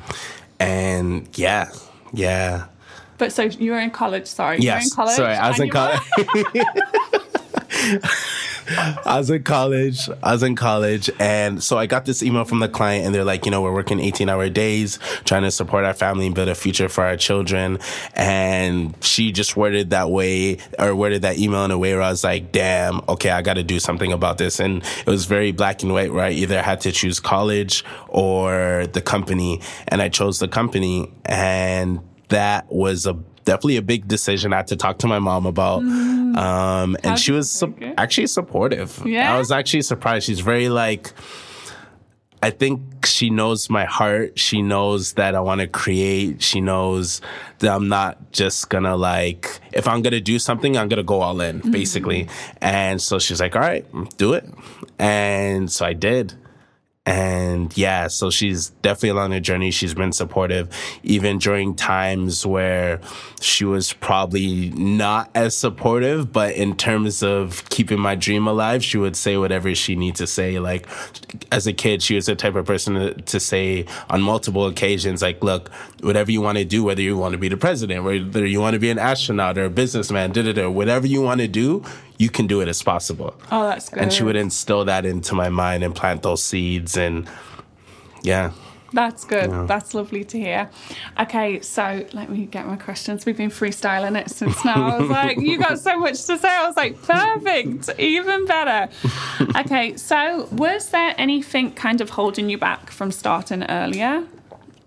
[0.59, 1.71] And yeah,
[2.13, 2.67] yeah.
[3.19, 4.59] But so you were in college, sorry.
[4.61, 5.17] You were in college.
[5.17, 6.01] Sorry, I was in college.
[8.71, 10.09] I was in college.
[10.23, 11.11] I was in college.
[11.19, 13.73] And so I got this email from the client and they're like, you know, we're
[13.73, 17.17] working 18 hour days, trying to support our family and build a future for our
[17.17, 17.79] children.
[18.15, 22.11] And she just worded that way or worded that email in a way where I
[22.11, 24.61] was like, damn, okay, I got to do something about this.
[24.61, 28.87] And it was very black and white where I either had to choose college or
[28.93, 29.61] the company.
[29.89, 31.13] And I chose the company.
[31.25, 33.15] And that was a
[33.49, 35.81] definitely a big decision I had to talk to my mom about.
[35.83, 36.18] Mm-hmm.
[36.39, 39.03] Um, and she was su- actually supportive.
[39.05, 39.35] Yeah?
[39.35, 40.27] I was actually surprised.
[40.27, 41.13] She's very like,
[42.41, 44.39] I think she knows my heart.
[44.39, 46.41] She knows that I want to create.
[46.41, 47.21] She knows
[47.59, 51.41] that I'm not just gonna like, if I'm gonna do something, I'm gonna go all
[51.41, 52.29] in, basically.
[52.61, 53.85] And so she's like, all right,
[54.17, 54.45] do it.
[55.01, 56.35] And so I did.
[57.09, 59.71] And yeah, so she's definitely along the journey.
[59.71, 60.69] She's been supportive,
[61.03, 63.01] even during times where
[63.41, 68.99] she was probably not as supportive, but in terms of keeping my dream alive, she
[68.99, 70.59] would say whatever she needs to say.
[70.59, 70.87] Like,
[71.51, 75.23] as a kid, she was the type of person to, to say on multiple occasions,
[75.23, 75.71] like, look,
[76.03, 78.75] whatever you want to do, whether you want to be the president, whether you want
[78.75, 81.83] to be an astronaut or a businessman, da da da, whatever you want to do,
[82.19, 83.35] you can do it as possible.
[83.51, 84.03] Oh, that's good.
[84.03, 86.97] And she would instill that into my mind and plant those seeds.
[86.97, 87.29] And
[88.23, 88.51] yeah,
[88.93, 89.51] That's good.
[89.51, 89.67] Yeah.
[89.69, 90.71] That's lovely to hear.
[91.21, 93.27] Okay, so let me get my questions.
[93.27, 94.89] We've been freestyling it since now.
[94.89, 96.49] I was like, you got so much to say.
[96.49, 98.93] I was like, perfect, even better.
[99.57, 104.25] Okay, so was there anything kind of holding you back from starting earlier?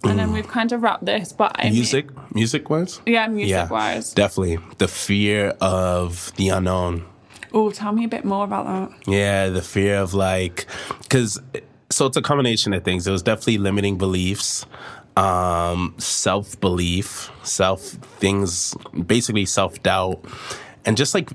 [0.04, 3.52] And then we've kind of wrapped this, but I music, mean, music wise, yeah, music
[3.52, 7.06] yeah, wise, definitely the fear of the unknown.
[7.54, 9.08] Oh, tell me a bit more about that.
[9.08, 10.68] Yeah, the fear of like,
[11.02, 11.42] because
[11.90, 13.06] so it's a combination of things.
[13.08, 14.66] It was definitely limiting beliefs,
[15.18, 20.24] um, self belief, self things, basically self doubt,
[20.86, 21.30] and just like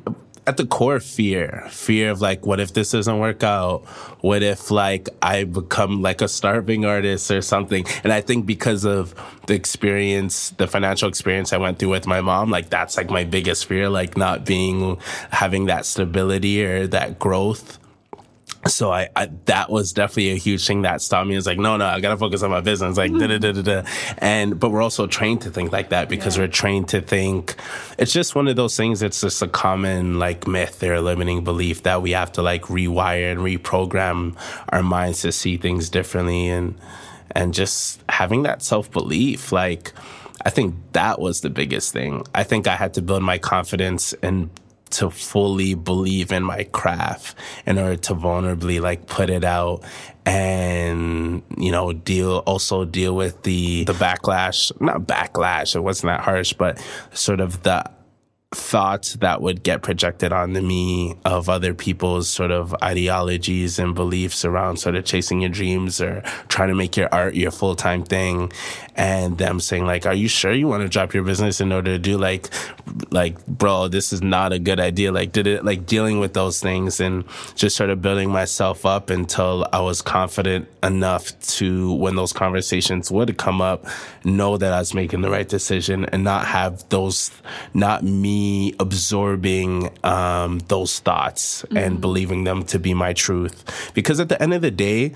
[0.46, 1.66] at the core fear.
[1.70, 3.84] Fear of like what if this doesn't work out?
[4.20, 7.84] What if like i become like a starving artist or something?
[8.04, 9.14] And i think because of
[9.46, 13.24] the experience the financial experience i went through with my mom like that's like my
[13.24, 14.98] biggest fear like not being
[15.30, 17.78] having that stability or that growth
[18.68, 21.36] so I, I, that was definitely a huge thing that stopped me.
[21.36, 22.96] It's like, no, no, I gotta focus on my business.
[22.96, 23.88] Like, da da da da da.
[24.18, 26.44] And but we're also trained to think like that because yeah.
[26.44, 27.56] we're trained to think.
[27.98, 29.02] It's just one of those things.
[29.02, 33.32] It's just a common like myth or limiting belief that we have to like rewire
[33.32, 34.36] and reprogram
[34.70, 36.78] our minds to see things differently and
[37.32, 39.52] and just having that self belief.
[39.52, 39.92] Like,
[40.44, 42.24] I think that was the biggest thing.
[42.34, 44.48] I think I had to build my confidence and
[44.96, 49.84] to fully believe in my craft in order to vulnerably like put it out
[50.24, 54.72] and you know deal also deal with the the backlash?
[54.80, 56.82] not backlash it wasn't that harsh but
[57.12, 57.84] sort of the
[58.54, 64.44] thoughts that would get projected onto me of other people's sort of ideologies and beliefs
[64.44, 68.04] around sort of chasing your dreams or trying to make your art your full time
[68.04, 68.52] thing.
[68.98, 71.92] And them saying like, are you sure you want to drop your business in order
[71.92, 72.48] to do like,
[73.10, 75.12] like, bro, this is not a good idea.
[75.12, 77.24] Like, did it like dealing with those things and
[77.56, 83.10] just sort of building myself up until I was confident enough to, when those conversations
[83.10, 83.84] would come up,
[84.24, 87.30] know that I was making the right decision and not have those,
[87.74, 88.45] not me
[88.78, 91.76] absorbing um, those thoughts mm-hmm.
[91.76, 93.64] and believing them to be my truth.
[93.94, 95.12] Because at the end of the day,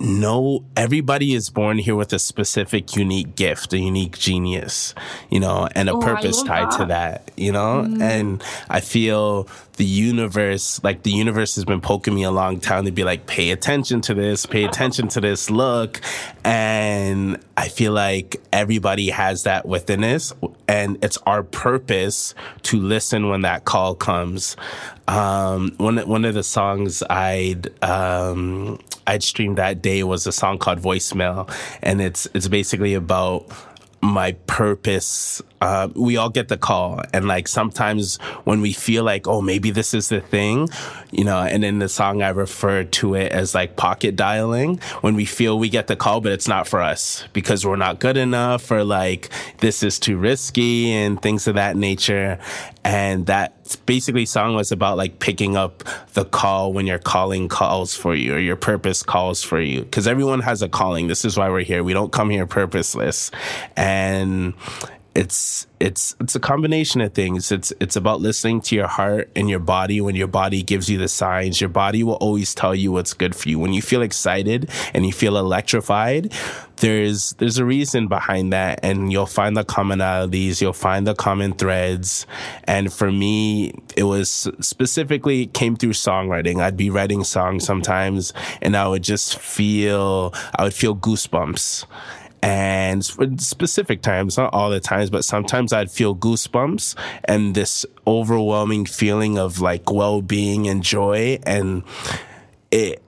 [0.00, 4.94] no, everybody is born here with a specific, unique gift, a unique genius,
[5.30, 6.78] you know, and a oh, purpose tied that.
[6.78, 7.84] to that, you know?
[7.86, 8.02] Mm.
[8.02, 12.84] And I feel the universe, like the universe has been poking me a long time
[12.84, 16.00] to be like, pay attention to this, pay attention to this, look.
[16.44, 20.32] And I feel like everybody has that within us.
[20.68, 24.56] And it's our purpose to listen when that call comes.
[25.08, 30.58] Um, one, one of the songs I'd, um, I'd streamed that day was a song
[30.58, 31.52] called Voicemail.
[31.82, 33.50] And it's, it's basically about
[34.04, 37.00] my purpose uh, we all get the call.
[37.14, 40.68] And like sometimes when we feel like oh maybe this is the thing
[41.10, 45.14] you know and in the song i refer to it as like pocket dialing when
[45.14, 48.16] we feel we get the call but it's not for us because we're not good
[48.16, 52.38] enough or like this is too risky and things of that nature.
[52.84, 57.94] And that basically song was about like picking up the call when your calling calls
[57.94, 59.80] for you or your purpose calls for you.
[59.80, 61.08] Because everyone has a calling.
[61.08, 61.82] This is why we're here.
[61.82, 63.30] We don't come here purposeless.
[63.76, 64.54] And
[65.14, 67.52] it's it's it's a combination of things.
[67.52, 70.98] It's it's about listening to your heart and your body when your body gives you
[70.98, 71.60] the signs.
[71.60, 73.58] Your body will always tell you what's good for you.
[73.58, 76.32] When you feel excited and you feel electrified,
[76.78, 81.52] there's there's a reason behind that and you'll find the commonalities, you'll find the common
[81.52, 82.26] threads.
[82.64, 86.60] And for me, it was specifically came through songwriting.
[86.60, 91.84] I'd be writing songs sometimes and I would just feel I would feel goosebumps
[92.44, 98.84] and specific times, not all the times, but sometimes I'd feel goosebumps and this overwhelming
[98.84, 101.38] feeling of like well-being and joy.
[101.46, 101.84] And
[102.70, 103.02] it,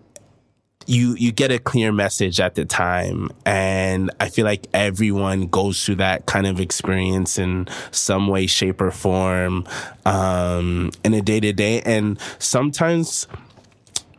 [0.86, 3.28] you, you get a clear message at the time.
[3.44, 8.80] And I feel like everyone goes through that kind of experience in some way, shape
[8.80, 9.66] or form,
[10.06, 11.82] um, in a day to day.
[11.82, 13.26] And sometimes,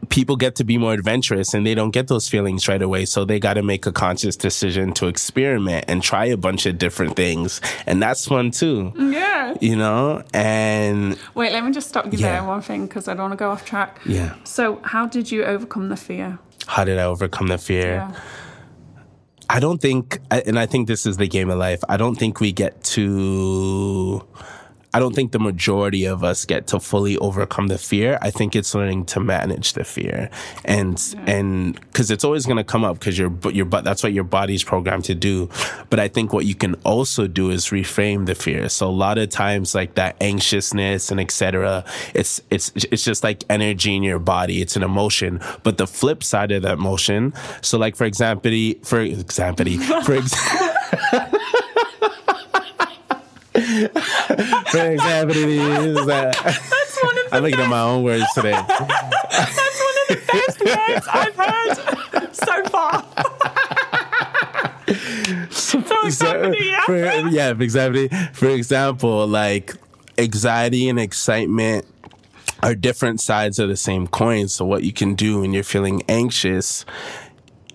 [0.09, 3.05] people get to be more adventurous and they don't get those feelings right away.
[3.05, 6.77] So they got to make a conscious decision to experiment and try a bunch of
[6.77, 7.61] different things.
[7.85, 8.93] And that's fun too.
[8.95, 9.55] Yeah.
[9.59, 11.17] You know, and.
[11.33, 12.39] Wait, let me just stop you yeah.
[12.39, 13.99] there one thing because I don't want to go off track.
[14.05, 14.35] Yeah.
[14.43, 16.39] So, how did you overcome the fear?
[16.67, 17.95] How did I overcome the fear?
[17.95, 18.19] Yeah.
[19.49, 21.81] I don't think, and I think this is the game of life.
[21.87, 24.25] I don't think we get to
[24.97, 28.17] I don't think the majority of us get to fully overcome the fear.
[28.19, 30.31] I think it's learning to manage the fear,
[30.65, 31.35] and yeah.
[31.35, 34.23] and because it's always going to come up because your your but that's what your
[34.23, 35.51] body's programmed to do.
[35.91, 38.69] But I think what you can also do is reframe the fear.
[38.69, 41.85] So a lot of times, like that anxiousness and etc.
[42.15, 44.63] It's it's it's just like energy in your body.
[44.63, 45.41] It's an emotion.
[45.61, 47.35] But the flip side of that emotion.
[47.61, 48.49] So like for example,
[48.81, 51.39] for example, for example.
[54.71, 56.37] For example, is that
[57.31, 58.51] I'm looking at my own words today.
[58.51, 63.03] That's one of the best words I've heard so far.
[65.49, 66.81] so, so yeah.
[66.85, 66.97] For,
[67.29, 69.73] yeah, for example, for example, like
[70.19, 71.87] anxiety and excitement
[72.61, 74.49] are different sides of the same coin.
[74.49, 76.85] So what you can do when you're feeling anxious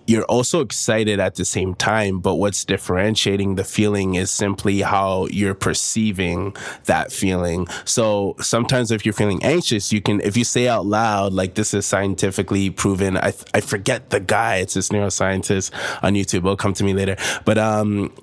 [0.05, 5.27] you're also excited at the same time, but what's differentiating the feeling is simply how
[5.27, 7.67] you're perceiving that feeling.
[7.85, 11.73] So sometimes if you're feeling anxious, you can, if you say out loud, like this
[11.73, 15.71] is scientifically proven, I, I forget the guy, it's this neuroscientist
[16.03, 17.15] on YouTube, it'll come to me later.
[17.45, 18.13] But, um,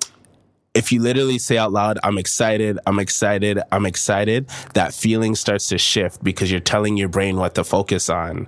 [0.73, 5.67] if you literally say out loud, I'm excited, I'm excited, I'm excited, that feeling starts
[5.69, 8.47] to shift because you're telling your brain what to focus on.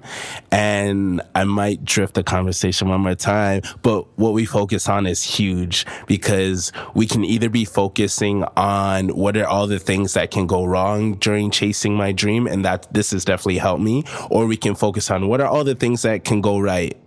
[0.49, 5.21] And I might drift the conversation one more time, but what we focus on is
[5.21, 10.47] huge because we can either be focusing on what are all the things that can
[10.47, 12.47] go wrong during chasing my dream.
[12.47, 15.63] And that this has definitely helped me, or we can focus on what are all
[15.63, 16.97] the things that can go right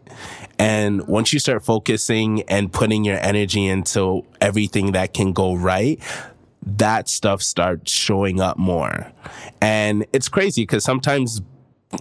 [0.59, 6.01] and once you start focusing and putting your energy into everything that can go right,
[6.63, 9.13] that stuff starts showing up more.
[9.61, 11.43] And it's crazy because sometimes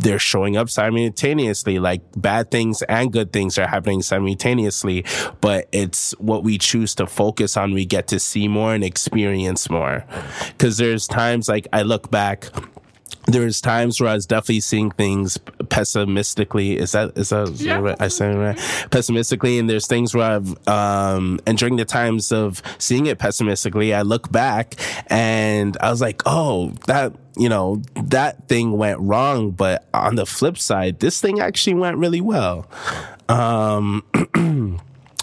[0.02, 1.80] they're showing up simultaneously.
[1.80, 5.06] Like bad things and good things are happening simultaneously,
[5.42, 7.74] but it's what we choose to focus on.
[7.74, 10.06] We get to see more and experience more.
[10.58, 12.50] Cause there's times like I look back
[13.28, 15.38] there's times where I was definitely seeing things
[15.70, 16.78] pessimistically.
[16.78, 17.80] Is that is that yeah.
[17.80, 18.58] what I say right?
[18.92, 23.94] Pessimistically, and there's things where I've um and during the times of seeing it pessimistically,
[23.94, 24.76] I look back
[25.08, 30.26] and I was like, oh, that you know that thing went wrong, but on the
[30.26, 32.70] flip side, this thing actually went really well.
[33.28, 34.04] Um.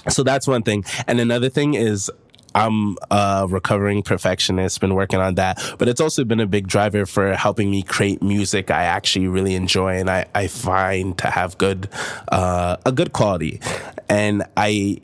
[0.08, 0.84] so that's one thing.
[1.06, 2.10] And another thing is
[2.54, 7.06] I'm a recovering perfectionist, been working on that, but it's also been a big driver
[7.06, 11.58] for helping me create music I actually really enjoy and I, I find to have
[11.58, 11.88] good,
[12.30, 13.60] uh, a good quality.
[14.08, 14.98] And I,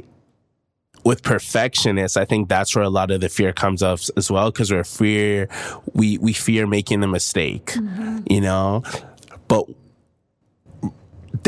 [1.04, 4.50] with perfectionists, I think that's where a lot of the fear comes up as well,
[4.50, 5.48] because we're fear,
[5.94, 8.20] we, we fear making a mistake, mm-hmm.
[8.28, 8.82] you know,
[9.46, 9.66] but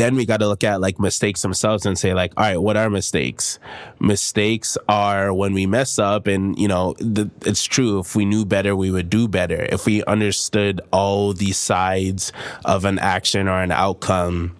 [0.01, 2.75] then we got to look at like mistakes themselves and say like, all right, what
[2.75, 3.59] are mistakes?
[3.99, 6.95] Mistakes are when we mess up and, you know,
[7.45, 7.99] it's true.
[7.99, 9.67] If we knew better, we would do better.
[9.69, 12.33] If we understood all the sides
[12.65, 14.57] of an action or an outcome,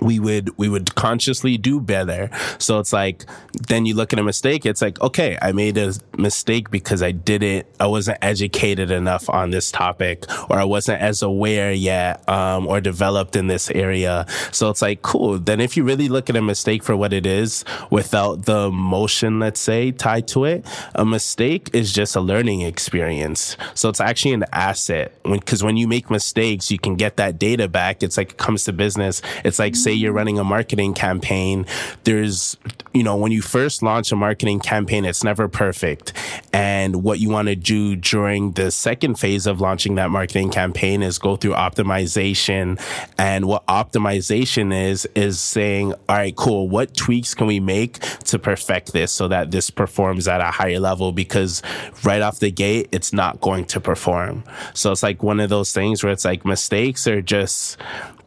[0.00, 2.30] we would we would consciously do better.
[2.58, 3.24] So it's like
[3.68, 7.10] then you look at a mistake it's like okay i made a mistake because i
[7.10, 12.66] didn't i wasn't educated enough on this topic or i wasn't as aware yet um,
[12.66, 14.26] or developed in this area.
[14.52, 15.38] So it's like cool.
[15.38, 19.38] Then if you really look at a mistake for what it is without the motion
[19.38, 23.56] let's say tied to it a mistake is just a learning experience.
[23.74, 25.12] So it's actually an asset.
[25.22, 28.02] Because when, when you make mistakes you can get that data back.
[28.02, 29.20] It's like it comes to business.
[29.44, 31.64] It's like say you're running a marketing campaign,
[32.02, 32.56] there's,
[32.92, 36.12] you know, when you first launch a marketing campaign, it's never perfect.
[36.52, 41.04] And what you want to do during the second phase of launching that marketing campaign
[41.04, 42.80] is go through optimization.
[43.16, 46.68] And what optimization is, is saying, all right, cool.
[46.68, 50.80] What tweaks can we make to perfect this so that this performs at a higher
[50.80, 51.12] level?
[51.12, 51.62] Because
[52.02, 54.42] right off the gate, it's not going to perform.
[54.74, 57.78] So it's like one of those things where it's like mistakes are just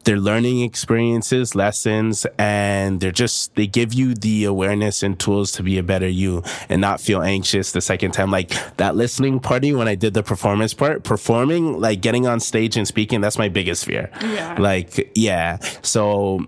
[0.04, 5.62] they're learning experiences, lessons, and they're just, they give you the awareness and tools to
[5.62, 8.30] be a better you and not feel anxious the second time.
[8.30, 12.76] Like that listening party when I did the performance part, performing, like getting on stage
[12.76, 14.10] and speaking, that's my biggest fear.
[14.22, 14.56] Yeah.
[14.58, 15.58] Like, yeah.
[15.82, 16.46] So,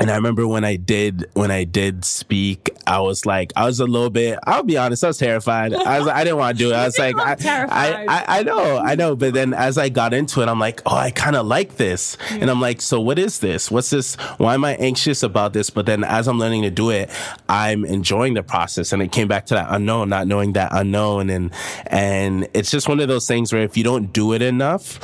[0.00, 3.80] and I remember when I did when I did speak, I was like, I was
[3.80, 4.38] a little bit.
[4.46, 5.74] I'll be honest, I was terrified.
[5.74, 6.74] I was, I didn't want to do it.
[6.74, 9.14] I was like, I, I, I, I, know, I know.
[9.14, 12.16] But then as I got into it, I'm like, oh, I kind of like this,
[12.30, 12.38] yeah.
[12.38, 13.70] and I'm like, so what is this?
[13.70, 14.14] What's this?
[14.38, 15.68] Why am I anxious about this?
[15.68, 17.10] But then as I'm learning to do it,
[17.50, 21.28] I'm enjoying the process, and it came back to that unknown, not knowing that unknown,
[21.28, 21.50] and
[21.88, 24.98] and it's just one of those things where if you don't do it enough,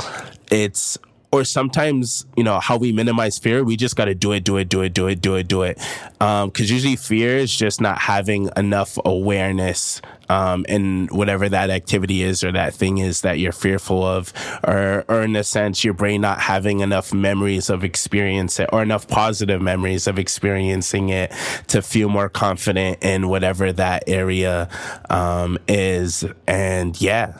[0.51, 0.97] it's
[1.33, 4.57] or sometimes you know how we minimize fear we just got to do it do
[4.57, 5.79] it do it do it do it do it.
[6.19, 12.43] Because usually fear is just not having enough awareness um, in whatever that activity is
[12.43, 14.33] or that thing is that you're fearful of
[14.65, 18.83] or, or in a sense your brain not having enough memories of experience it or
[18.83, 21.33] enough positive memories of experiencing it
[21.69, 24.69] to feel more confident in whatever that area
[25.11, 26.25] um, is.
[26.47, 27.39] And yeah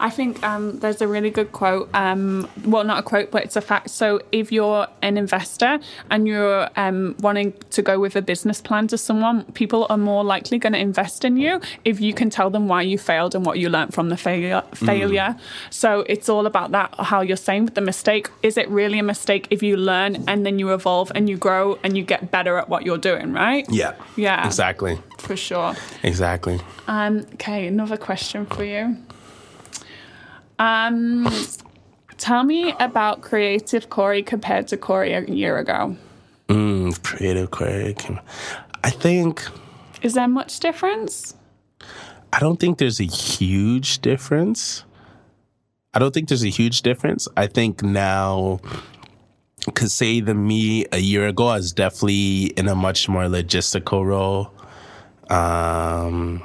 [0.00, 1.90] I think um, there's a really good quote.
[1.94, 3.90] Um, well, not a quote, but it's a fact.
[3.90, 5.78] So, if you're an investor
[6.10, 10.24] and you're um, wanting to go with a business plan to someone, people are more
[10.24, 13.44] likely going to invest in you if you can tell them why you failed and
[13.44, 14.62] what you learned from the failure.
[14.72, 15.36] Failure.
[15.36, 15.40] Mm.
[15.68, 16.94] So, it's all about that.
[16.98, 18.30] How you're saying with the mistake.
[18.42, 21.78] Is it really a mistake if you learn and then you evolve and you grow
[21.82, 23.34] and you get better at what you're doing?
[23.34, 23.66] Right?
[23.68, 23.94] Yeah.
[24.16, 24.46] Yeah.
[24.46, 24.98] Exactly.
[25.18, 25.74] For sure.
[26.02, 26.58] Exactly.
[26.88, 28.96] Um, okay, another question for you.
[30.60, 31.26] Um,
[32.18, 35.96] tell me about creative Corey compared to Corey a year ago.
[36.48, 37.96] Mm, creative Corey.
[38.84, 39.42] I think.
[40.02, 41.34] Is there much difference?
[42.32, 44.84] I don't think there's a huge difference.
[45.94, 47.26] I don't think there's a huge difference.
[47.38, 48.60] I think now,
[49.64, 54.04] because say the me a year ago, I was definitely in a much more logistical
[54.04, 54.52] role.
[55.30, 56.42] Um,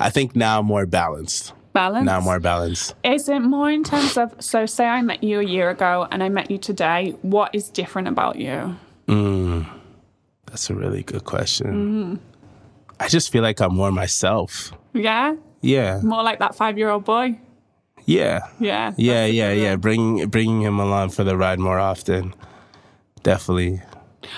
[0.00, 2.06] I think now more balanced balance.
[2.06, 2.94] Now more balance.
[3.04, 6.22] Is it more in terms of so say I met you a year ago and
[6.22, 8.76] I met you today, what is different about you?
[9.06, 9.66] Mm,
[10.46, 11.70] that's a really good question.
[12.18, 12.18] Mm.
[13.00, 14.72] I just feel like I'm more myself.
[14.92, 15.36] Yeah?
[15.60, 16.00] Yeah.
[16.02, 17.38] More like that five year old boy?
[18.06, 18.40] Yeah.
[18.58, 18.92] Yeah.
[18.96, 19.76] Yeah, yeah, yeah.
[19.76, 22.34] Bring bringing him along for the ride more often.
[23.22, 23.82] Definitely.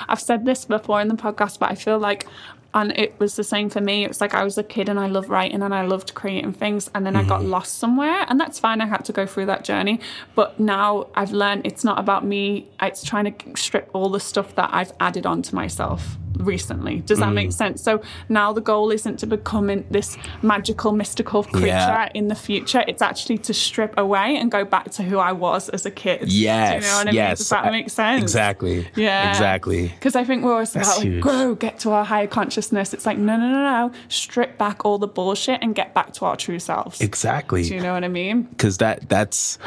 [0.08, 2.26] I've said this before in the podcast, but I feel like
[2.72, 4.04] and it was the same for me.
[4.04, 6.52] It was like I was a kid and I loved writing and I loved creating
[6.52, 7.26] things, and then mm-hmm.
[7.26, 7.50] I got mm-hmm.
[7.50, 8.80] lost somewhere, and that's fine.
[8.80, 10.00] I had to go through that journey,
[10.34, 12.68] but now I've learned it's not about me.
[12.80, 17.00] It's trying to strip all the stuff that I've added onto myself recently.
[17.00, 17.34] Does that mm.
[17.34, 17.82] make sense?
[17.82, 22.08] So now the goal isn't to become this magical, mystical creature yeah.
[22.14, 22.82] in the future.
[22.88, 26.32] It's actually to strip away and go back to who I was as a kid.
[26.32, 26.70] Yes.
[26.70, 27.28] Do you know what I yes.
[27.28, 27.36] mean?
[27.36, 28.22] Does that make sense?
[28.22, 28.88] Exactly.
[28.96, 29.30] Yeah.
[29.30, 29.88] Exactly.
[29.88, 32.94] Because I think we're always That's about like, grow, get to our higher consciousness.
[32.94, 33.92] It's like, no, no, no, no.
[34.08, 37.00] Strip back all the bullshit and get back to our true selves.
[37.00, 37.62] Exactly.
[37.64, 38.42] Do you know what I mean?
[38.42, 39.58] Because that that's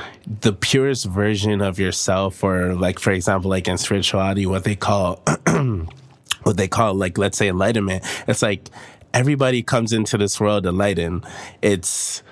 [0.41, 5.21] the purest version of yourself, or like for example, like in spirituality, what they call
[6.44, 8.70] what they call like let's say enlightenment it's like
[9.14, 11.26] everybody comes into this world enlightened.
[11.62, 12.24] It's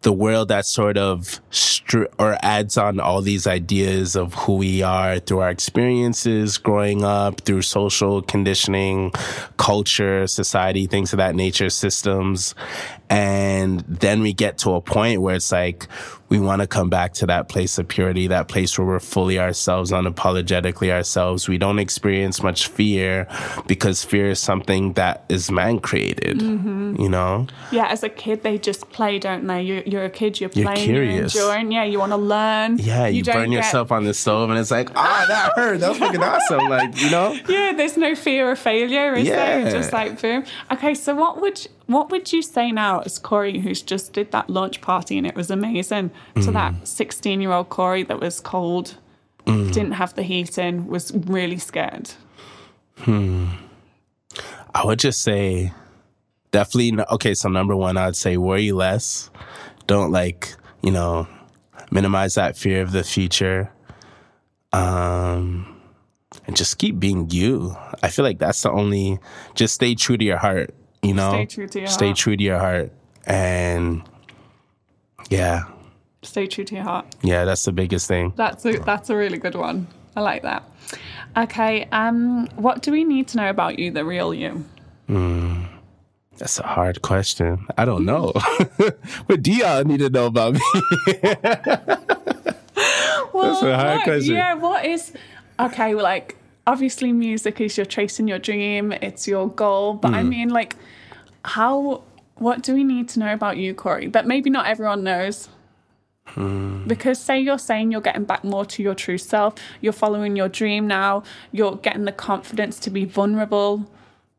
[0.00, 4.82] the world that sort of stri- or adds on all these ideas of who we
[4.82, 9.12] are through our experiences growing up through social conditioning
[9.58, 12.56] culture society things of that nature systems
[13.12, 15.86] and then we get to a point where it's like
[16.30, 19.38] we want to come back to that place of purity, that place where we're fully
[19.38, 21.46] ourselves, unapologetically ourselves.
[21.46, 23.28] We don't experience much fear
[23.66, 26.98] because fear is something that is man created, mm-hmm.
[26.98, 27.48] you know?
[27.70, 29.60] Yeah, as a kid, they just play, don't they?
[29.60, 31.34] You're, you're a kid, you're playing, you're, curious.
[31.34, 31.70] you're enjoying.
[31.70, 32.78] Yeah, you want to learn.
[32.78, 33.56] Yeah, you, you burn get...
[33.56, 35.80] yourself on the stove and it's like, ah, that hurt.
[35.80, 36.66] That was fucking awesome.
[36.70, 37.38] Like, you know?
[37.52, 39.60] Yeah, there's no fear of failure, is yeah.
[39.60, 39.70] there?
[39.70, 40.44] Just like boom.
[40.70, 44.48] Okay, so what would what would you say now as Corey, who's just did that
[44.48, 46.44] launch party and it was amazing, mm.
[46.44, 48.96] to that 16 year old Corey that was cold,
[49.46, 49.72] mm.
[49.72, 52.10] didn't have the heat in, was really scared?
[52.98, 53.48] Hmm.
[54.74, 55.72] I would just say
[56.50, 59.30] definitely, okay, so number one, I'd say worry less.
[59.86, 61.26] Don't like, you know,
[61.90, 63.70] minimize that fear of the future.
[64.72, 65.80] Um,
[66.46, 67.76] and just keep being you.
[68.02, 69.18] I feel like that's the only,
[69.54, 72.16] just stay true to your heart you know stay true to your stay heart.
[72.16, 72.92] true to your heart.
[73.26, 74.02] And
[75.30, 75.64] yeah.
[76.22, 77.06] Stay true to your heart.
[77.22, 78.32] Yeah that's the biggest thing.
[78.36, 79.88] That's a that's a really good one.
[80.16, 80.62] I like that.
[81.36, 84.64] Okay um what do we need to know about you the real you?
[85.08, 85.66] Mm,
[86.38, 87.66] that's a hard question.
[87.76, 88.32] I don't know.
[89.26, 90.60] What do y'all need to know about me.
[93.32, 94.34] Well, that's a hard what, question.
[94.34, 95.12] yeah what is
[95.58, 96.36] okay like
[96.66, 98.92] obviously music is you're chasing your dream.
[98.92, 99.94] It's your goal.
[99.94, 100.16] But mm.
[100.16, 100.76] i mean like
[101.44, 102.02] how
[102.36, 105.48] what do we need to know about you corey that maybe not everyone knows
[106.34, 106.86] mm.
[106.88, 110.48] because say you're saying you're getting back more to your true self you're following your
[110.48, 113.90] dream now you're getting the confidence to be vulnerable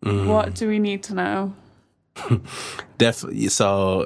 [0.04, 0.28] mm.
[0.28, 1.54] what do we need to know
[2.97, 4.06] definitely so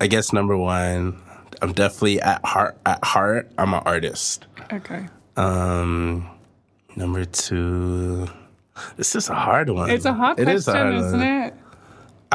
[0.00, 1.20] i guess number one
[1.62, 6.28] i'm definitely at heart at heart i'm an artist okay um
[6.96, 8.26] Number two.
[8.96, 9.90] This is a hard one.
[9.90, 11.28] It's a hard it question, is a hard isn't one.
[11.28, 11.54] it?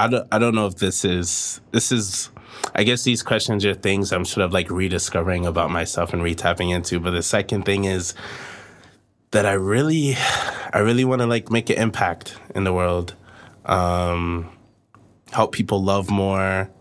[0.02, 2.32] I don't, I don't know if this is this is
[2.74, 6.74] I guess these questions are things I'm sort of like rediscovering about myself and retapping
[6.74, 7.00] into.
[7.00, 8.16] But the second thing is
[9.30, 10.16] that I really,
[10.74, 13.14] I really want to like make an impact in the world,
[13.66, 14.50] um,
[15.32, 16.72] help people love more,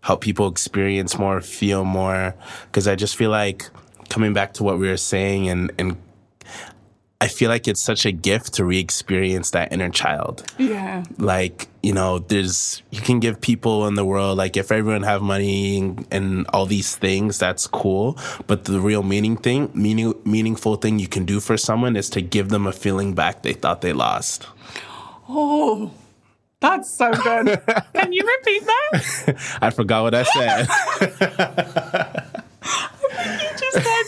[0.00, 2.34] help people experience more, feel more.
[2.66, 3.70] Because I just feel like
[4.08, 5.96] coming back to what we were saying and and
[7.20, 10.44] I feel like it's such a gift to re-experience that inner child.
[10.58, 11.04] Yeah.
[11.16, 15.22] Like, you know, there's you can give people in the world like if everyone have
[15.22, 18.18] money and, and all these things, that's cool.
[18.46, 22.20] But the real meaning thing, meaning meaningful thing you can do for someone is to
[22.20, 24.46] give them a feeling back they thought they lost.
[25.28, 25.92] Oh,
[26.60, 27.62] that's so good.
[27.94, 29.58] Can you repeat that?
[29.62, 30.66] I forgot what I said.
[32.66, 34.03] I think you just said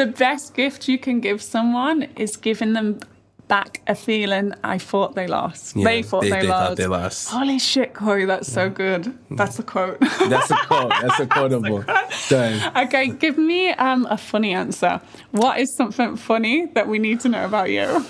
[0.00, 3.00] the best gift you can give someone is giving them
[3.48, 5.76] back a feeling I thought they lost.
[5.76, 6.68] Yeah, they thought they, they lost.
[6.68, 7.28] thought they lost.
[7.28, 9.12] Holy shit, Corey, that's so good.
[9.30, 10.00] That's a quote.
[10.00, 10.92] That's a quote.
[11.02, 11.84] That's a quotable.
[12.28, 12.76] Done.
[12.86, 15.00] okay, give me um, a funny answer.
[15.32, 18.06] What is something funny that we need to know about you?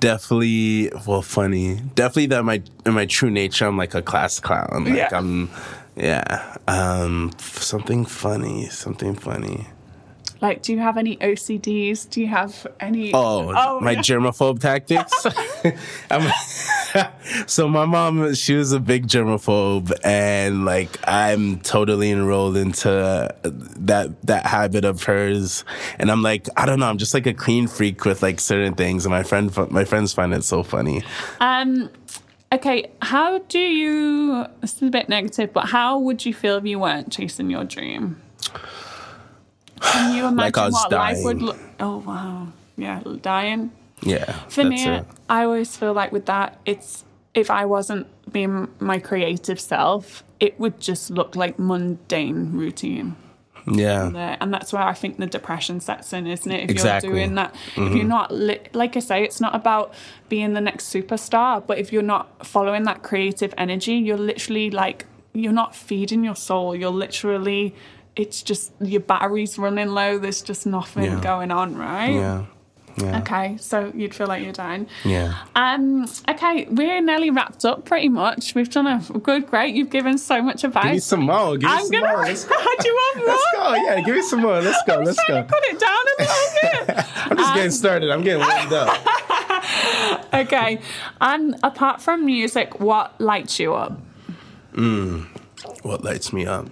[0.00, 1.76] Definitely, well, funny.
[1.94, 4.84] Definitely that my in my true nature, I'm like a class clown.
[4.84, 5.08] Like Yeah.
[5.12, 5.50] I'm,
[5.96, 6.56] yeah.
[6.66, 8.66] Um, something funny.
[8.68, 9.66] Something funny.
[10.40, 12.08] Like, do you have any OCDs?
[12.08, 13.12] Do you have any?
[13.14, 14.00] Oh, my yeah.
[14.00, 15.26] germaphobe tactics.
[17.46, 22.88] So my mom, she was a big germaphobe, and like I'm totally enrolled into
[23.42, 25.64] that that habit of hers.
[25.98, 28.74] And I'm like, I don't know, I'm just like a clean freak with like certain
[28.74, 31.02] things, and my friend, my friends find it so funny.
[31.40, 31.90] Um,
[32.52, 34.46] okay, how do you?
[34.60, 37.64] This is a bit negative, but how would you feel if you weren't chasing your
[37.64, 38.20] dream?
[39.80, 41.58] Can you imagine Like what life would look?
[41.78, 43.72] Oh wow, yeah, dying.
[44.02, 45.06] Yeah, For that's me, it.
[45.28, 47.04] I always feel like with that, it's
[47.34, 53.16] if I wasn't being my creative self, it would just look like mundane routine.
[53.70, 54.36] Yeah.
[54.40, 56.64] And uh, that's where I think the depression sets in, isn't it?
[56.64, 57.10] If Exactly.
[57.10, 58.08] you're doing that, if you're mm-hmm.
[58.08, 59.92] not, li- like I say, it's not about
[60.28, 65.06] being the next superstar, but if you're not following that creative energy, you're literally like,
[65.32, 66.74] you're not feeding your soul.
[66.74, 67.74] You're literally,
[68.16, 70.18] it's just your battery's running low.
[70.18, 71.20] There's just nothing Yeah.
[71.20, 72.10] going on, right?
[72.14, 72.44] yeah,
[72.96, 74.86] yeah, Okay, so you'd feel like you're dying.
[75.04, 75.34] yeah.
[75.54, 78.54] Um, okay, we're nearly wrapped up pretty much.
[78.54, 79.74] We've done a good, great.
[79.74, 80.84] You've given so much advice.
[80.84, 81.52] Give me some more.
[81.56, 82.08] Give me I'm some gonna.
[82.08, 82.24] more.
[82.24, 82.44] Let's
[82.80, 83.26] Do you want more?
[83.26, 83.74] Let's go.
[83.74, 84.60] Yeah, give me some more.
[84.60, 84.98] Let's go.
[84.98, 85.46] I'm Let's trying go.
[85.46, 87.06] to cut it down a little bit.
[87.30, 88.10] I'm just getting started.
[88.10, 90.34] I'm getting warmed up.
[90.34, 90.80] okay,
[91.20, 93.98] and apart from music, what lights you up?
[95.82, 96.66] what lights me up?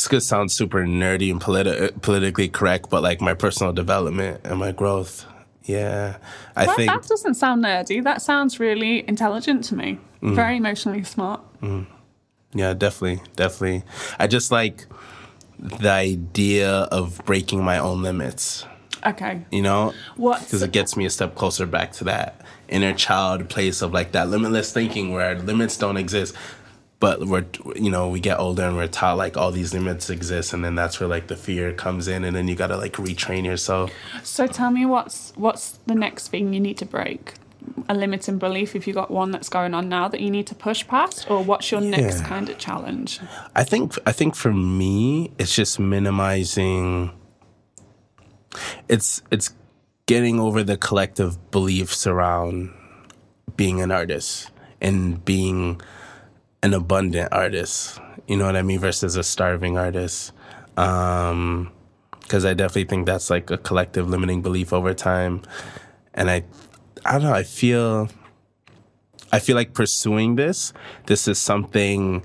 [0.00, 4.58] This could sound super nerdy and politi- politically correct, but like my personal development and
[4.58, 5.26] my growth.
[5.64, 6.16] Yeah,
[6.56, 8.02] I Well, think that doesn't sound nerdy.
[8.02, 9.98] That sounds really intelligent to me.
[10.22, 10.34] Mm.
[10.34, 11.42] Very emotionally smart.
[12.54, 13.82] yeah, definitely, definitely.
[14.18, 14.86] I just like
[15.58, 18.64] the idea of breaking my own limits.
[19.06, 19.44] Okay.
[19.50, 20.40] You know, what?
[20.40, 22.40] because it gets me a step closer back to that
[22.70, 26.34] inner child place of like that limitless thinking where limits don't exist.
[27.00, 30.52] But we're, you know, we get older and we're taught like all these limits exist,
[30.52, 33.44] and then that's where like the fear comes in, and then you gotta like retrain
[33.46, 33.90] yourself.
[34.22, 37.34] So tell me what's what's the next thing you need to break?
[37.88, 40.54] A limiting belief if you got one that's going on now that you need to
[40.54, 43.18] push past, or what's your next kind of challenge?
[43.56, 47.12] I think I think for me, it's just minimizing.
[48.88, 49.54] It's it's
[50.04, 52.74] getting over the collective beliefs around
[53.56, 55.80] being an artist and being
[56.62, 58.00] an abundant artist.
[58.26, 58.78] You know what I mean?
[58.78, 60.32] Versus a starving artist.
[60.76, 61.72] Um,
[62.22, 65.42] because I definitely think that's like a collective limiting belief over time,
[66.14, 66.44] and I,
[67.04, 67.32] I don't know.
[67.32, 68.08] I feel,
[69.32, 70.72] I feel like pursuing this.
[71.06, 72.24] This is something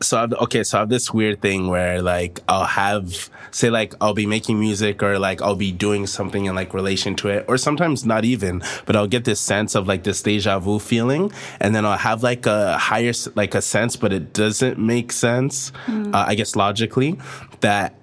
[0.00, 3.94] so I've, okay, so I have this weird thing where like I'll have say like
[4.00, 7.44] I'll be making music or like I'll be doing something in like relation to it,
[7.48, 11.32] or sometimes not even, but I'll get this sense of like this deja vu feeling,
[11.60, 15.72] and then I'll have like a higher like a sense, but it doesn't make sense,
[15.88, 17.18] uh, I guess logically,
[17.60, 17.94] that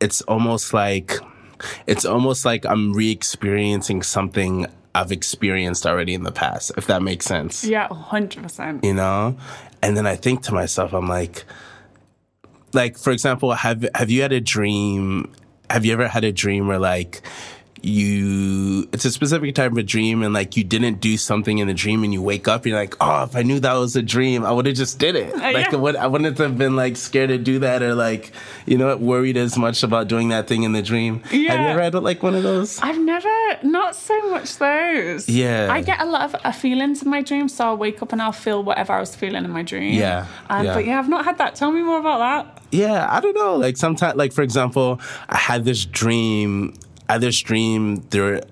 [0.00, 1.12] it's almost like
[1.86, 7.26] it's almost like I'm re-experiencing something I've experienced already in the past, if that makes
[7.26, 7.64] sense.
[7.64, 8.84] Yeah, hundred percent.
[8.84, 9.36] you know
[9.86, 11.44] and then i think to myself i'm like
[12.72, 15.32] like for example have have you had a dream
[15.70, 17.22] have you ever had a dream where like
[17.86, 21.74] you it's a specific type of dream and like you didn't do something in the
[21.74, 24.44] dream and you wake up you're like oh if i knew that was a dream
[24.44, 25.68] i would have just did it like yeah.
[25.72, 28.32] I, would, I wouldn't have been like scared to do that or like
[28.66, 31.52] you know worried as much about doing that thing in the dream yeah.
[31.52, 33.28] have you ever had like one of those I've never
[33.62, 35.28] not so much those.
[35.28, 35.68] Yeah.
[35.70, 38.20] I get a lot of uh, feelings in my dreams, so I'll wake up and
[38.20, 39.94] I'll feel whatever I was feeling in my dream.
[39.94, 40.74] Yeah, Um, yeah.
[40.74, 41.54] But yeah, I've not had that.
[41.54, 42.62] Tell me more about that.
[42.72, 43.56] Yeah, I don't know.
[43.56, 46.74] Like sometimes, like for example, I had this dream.
[47.08, 47.96] Had this dream.
[48.10, 48.42] There.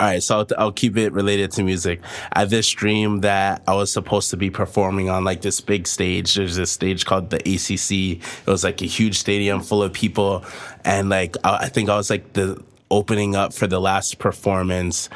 [0.00, 2.00] All right, so I'll, I'll keep it related to music.
[2.32, 5.86] I had this dream that I was supposed to be performing on like this big
[5.86, 6.34] stage.
[6.34, 8.20] There's this stage called the ACC.
[8.20, 10.44] It was like a huge stadium full of people,
[10.84, 12.60] and like I, I think I was like the
[12.90, 15.08] opening up for the last performance.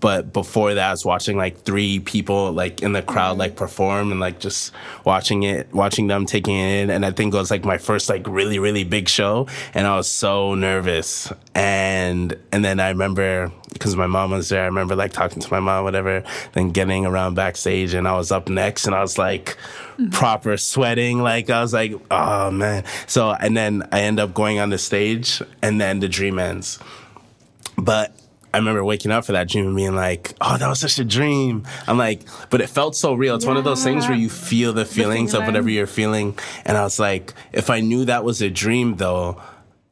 [0.00, 3.58] But before that, I was watching like three people like in the crowd like mm-hmm.
[3.58, 4.72] perform and like just
[5.04, 6.90] watching it, watching them taking it in.
[6.90, 9.96] And I think it was like my first like really really big show, and I
[9.96, 11.32] was so nervous.
[11.54, 14.62] And and then I remember because my mom was there.
[14.62, 16.22] I remember like talking to my mom, whatever.
[16.52, 19.56] Then getting around backstage, and I was up next, and I was like
[19.98, 20.10] mm-hmm.
[20.10, 21.20] proper sweating.
[21.20, 22.84] Like I was like, oh man.
[23.06, 26.78] So and then I end up going on the stage, and then the dream ends.
[27.76, 28.14] But
[28.52, 31.04] I remember waking up for that dream and being like, "Oh, that was such a
[31.04, 33.34] dream." I'm like, but it felt so real.
[33.34, 36.38] It's one of those things where you feel the feelings of whatever you're feeling.
[36.64, 39.40] And I was like, if I knew that was a dream, though,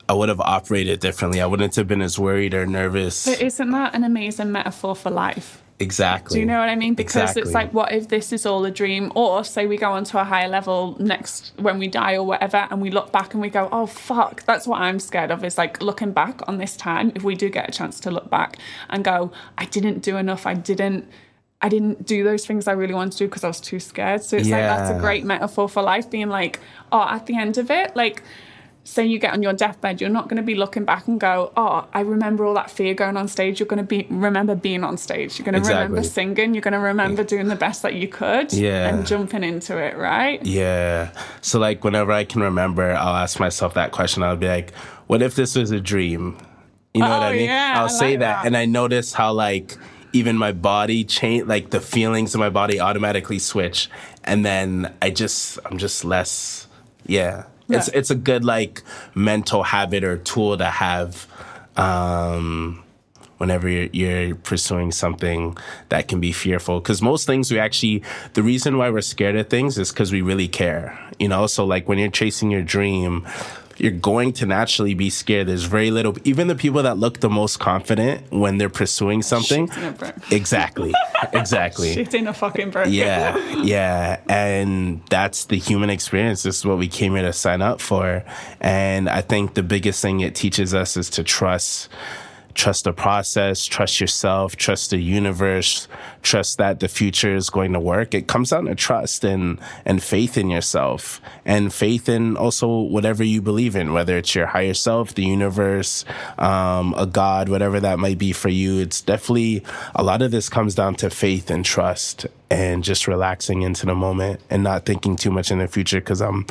[0.08, 1.40] I would have operated differently.
[1.40, 3.24] I wouldn't have been as worried or nervous.
[3.24, 5.61] But isn't that an amazing metaphor for life?
[5.78, 6.36] Exactly.
[6.36, 6.94] Do you know what I mean?
[6.94, 7.42] Because Exactly.
[7.42, 9.12] it's like, what if this is all a dream?
[9.14, 12.66] Or say we go on to a higher level next when we die or whatever,
[12.70, 14.44] and we look back and we go, oh, fuck.
[14.44, 17.48] That's what I'm scared of is like looking back on this time, if we do
[17.48, 18.58] get a chance to look back
[18.90, 20.46] and go, I didn't do enough.
[20.46, 21.08] I didn't.
[21.64, 24.24] I didn't do those things I really wanted to do because I was too scared.
[24.24, 26.58] So it's like that's a great metaphor for life, being like,
[26.90, 28.24] oh, at the end of it, like
[28.84, 31.52] say you get on your deathbed, you're not going to be looking back and go,
[31.56, 34.82] "Oh, I remember all that fear going on stage." You're going to be remember being
[34.84, 35.38] on stage.
[35.38, 36.54] You're going to remember singing.
[36.54, 38.88] You're going to remember doing the best that you could, Yeah.
[38.88, 40.44] and jumping into it, right?
[40.44, 41.12] Yeah.
[41.42, 44.22] So like whenever I can remember, I'll ask myself that question.
[44.22, 44.74] I'll be like,
[45.06, 46.36] what if this was a dream?
[46.94, 47.44] You know what Oh, I mean?
[47.46, 48.42] yeah, I'll I say like that.
[48.42, 48.46] that.
[48.46, 49.76] And I notice how like
[50.12, 53.88] even my body change like the feelings in my body automatically switch.
[54.24, 56.66] And then I just I'm just less
[57.06, 57.44] yeah.
[57.78, 58.82] It's it's a good like
[59.14, 61.26] mental habit or tool to have
[61.76, 62.82] um
[63.38, 65.56] whenever you're, you're pursuing something
[65.88, 66.78] that can be fearful.
[66.78, 68.02] Because most things we actually
[68.34, 71.46] the reason why we're scared of things is because we really care you know?
[71.46, 73.26] So like when you're chasing your dream
[73.78, 77.28] you're going to naturally be scared there's very little even the people that look the
[77.30, 80.14] most confident when they're pursuing something Shit in a brick.
[80.30, 80.92] exactly
[81.32, 82.88] exactly Shit in a fucking brick.
[82.90, 84.20] yeah, yeah.
[84.28, 86.42] And that's the human experience.
[86.42, 88.24] This is what we came here to sign up for.
[88.60, 91.88] And I think the biggest thing it teaches us is to trust.
[92.54, 95.88] Trust the process, trust yourself, trust the universe,
[96.22, 98.14] trust that the future is going to work.
[98.14, 103.24] It comes down to trust and, and faith in yourself and faith in also whatever
[103.24, 106.04] you believe in, whether it's your higher self, the universe,
[106.38, 108.80] um, a God, whatever that might be for you.
[108.80, 113.62] It's definitely a lot of this comes down to faith and trust and just relaxing
[113.62, 116.46] into the moment and not thinking too much in the future because I'm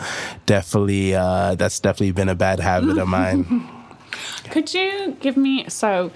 [0.45, 3.69] definitely, uh, that's definitely been a bad habit of mine.
[4.49, 6.11] Could you give me so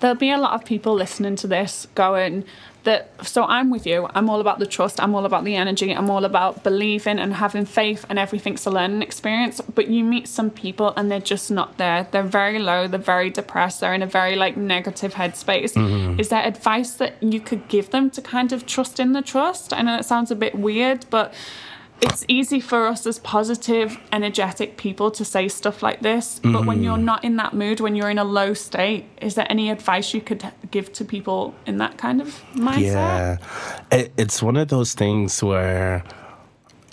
[0.00, 2.44] there'll be a lot of people listening to this going
[2.84, 4.08] that so I'm with you.
[4.14, 7.34] I'm all about the trust, I'm all about the energy, I'm all about believing and
[7.34, 9.60] having faith and everything's a learning experience.
[9.60, 12.08] But you meet some people and they're just not there.
[12.10, 15.74] They're very low, they're very depressed, they're in a very like negative headspace.
[15.74, 16.20] Mm-hmm.
[16.20, 19.74] Is there advice that you could give them to kind of trust in the trust?
[19.74, 21.34] I know it sounds a bit weird, but
[22.02, 26.40] it's easy for us as positive, energetic people to say stuff like this.
[26.42, 27.04] But when you're mm.
[27.04, 30.20] not in that mood, when you're in a low state, is there any advice you
[30.20, 32.80] could give to people in that kind of mindset?
[32.80, 33.36] Yeah.
[33.92, 36.02] It, it's one of those things where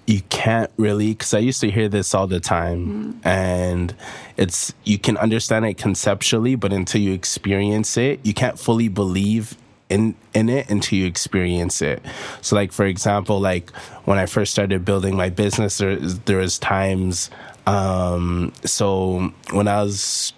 [0.05, 3.25] you can't really, because I used to hear this all the time, mm.
[3.25, 3.95] and
[4.37, 9.57] it's, you can understand it conceptually, but until you experience it, you can't fully believe
[9.89, 12.03] in in it until you experience it.
[12.41, 13.71] So like for example, like
[14.05, 17.29] when I first started building my business, there there was times
[17.65, 20.33] um so when I was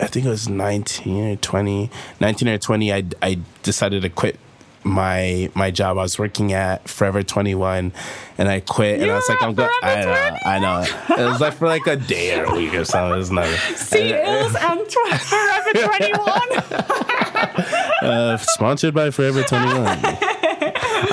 [0.00, 1.90] I think it was 19 or 20,
[2.20, 4.38] 19 or 20, I, I decided to quit
[4.82, 7.92] my my job I was working at Forever 21
[8.38, 10.80] and I quit and I was like I'm good I know I know
[11.22, 13.56] it was like for like a day or a week or something it was nothing
[13.76, 17.84] See, and tw- Forever 21.
[18.02, 20.18] uh, sponsored by Forever 21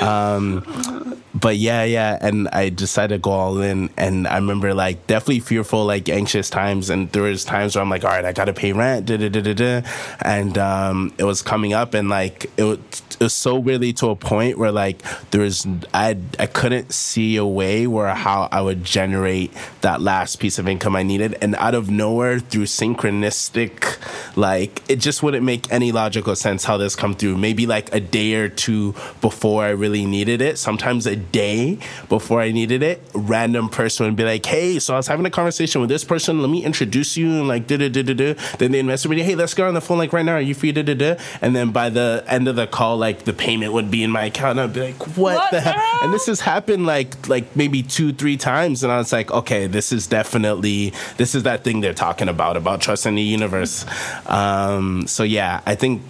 [0.00, 0.97] um
[1.40, 5.40] but yeah, yeah, and I decided to go all in, and I remember like definitely
[5.40, 8.52] fearful, like anxious times, and there was times where I'm like, all right, I gotta
[8.52, 9.88] pay rent, da da da da da,
[10.22, 14.08] and um, it was coming up, and like it was, it was so really to
[14.08, 18.60] a point where like there was I I couldn't see a way where how I
[18.60, 23.98] would generate that last piece of income I needed, and out of nowhere through synchronistic,
[24.36, 27.36] like it just wouldn't make any logical sense how this come through.
[27.36, 32.40] Maybe like a day or two before I really needed it, sometimes a day before
[32.40, 35.80] I needed it, random person would be like, "Hey, so I was having a conversation
[35.80, 36.40] with this person.
[36.40, 38.34] Let me introduce you." And like, da da da da da.
[38.58, 40.34] Then the they message me, "Hey, let's go on the phone like right now.
[40.34, 41.16] Are you free?" Da da da.
[41.42, 44.24] And then by the end of the call, like the payment would be in my
[44.26, 44.58] account.
[44.58, 46.04] And I'd be like, "What, What the the hell?" hell?
[46.04, 49.66] And this has happened like like maybe two three times, and I was like, "Okay,
[49.66, 53.84] this is definitely this is that thing they're talking about about trusting the universe."
[54.26, 56.02] Um, so yeah, I think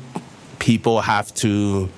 [0.59, 1.89] people have to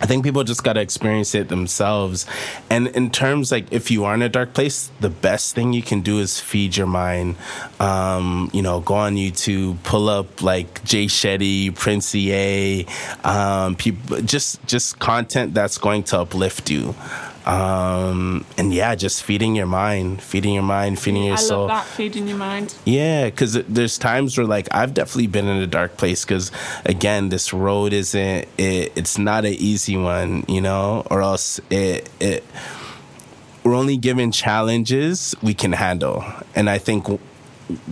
[0.00, 2.26] I think people just got to experience it themselves.
[2.68, 5.82] And in terms like if you are in a dark place, the best thing you
[5.82, 7.36] can do is feed your mind.
[7.80, 12.86] Um, you know, go on YouTube, pull up like Jay Shetty, Prince EA,
[13.24, 16.94] um, people just just content that's going to uplift you.
[17.46, 21.66] Um, and yeah, just feeding your mind, feeding your mind, feeding your I soul.
[21.66, 22.74] love that feeding your mind.
[22.84, 26.50] Yeah, because there's times where like I've definitely been in a dark place because
[26.84, 32.10] again, this road isn't it, it's not an easy one, you know, or else it
[32.18, 32.44] it
[33.62, 36.24] we're only given challenges we can handle,
[36.54, 37.06] and I think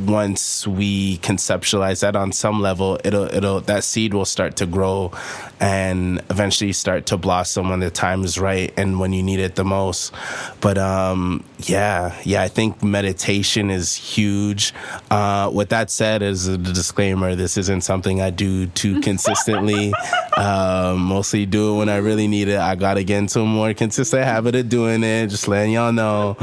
[0.07, 5.12] once we conceptualize that on some level, it'll it'll that seed will start to grow
[5.61, 9.57] and eventually start to blossom when the time is right and when you need it
[9.57, 10.12] the most.
[10.61, 14.75] But um, yeah, yeah, I think meditation is huge.
[15.11, 19.93] Uh, with that said, as a disclaimer, this isn't something I do too consistently.
[20.37, 22.59] um, mostly do it when I really need it.
[22.59, 25.29] I gotta get into a more consistent habit of doing it.
[25.29, 26.37] Just letting y'all know.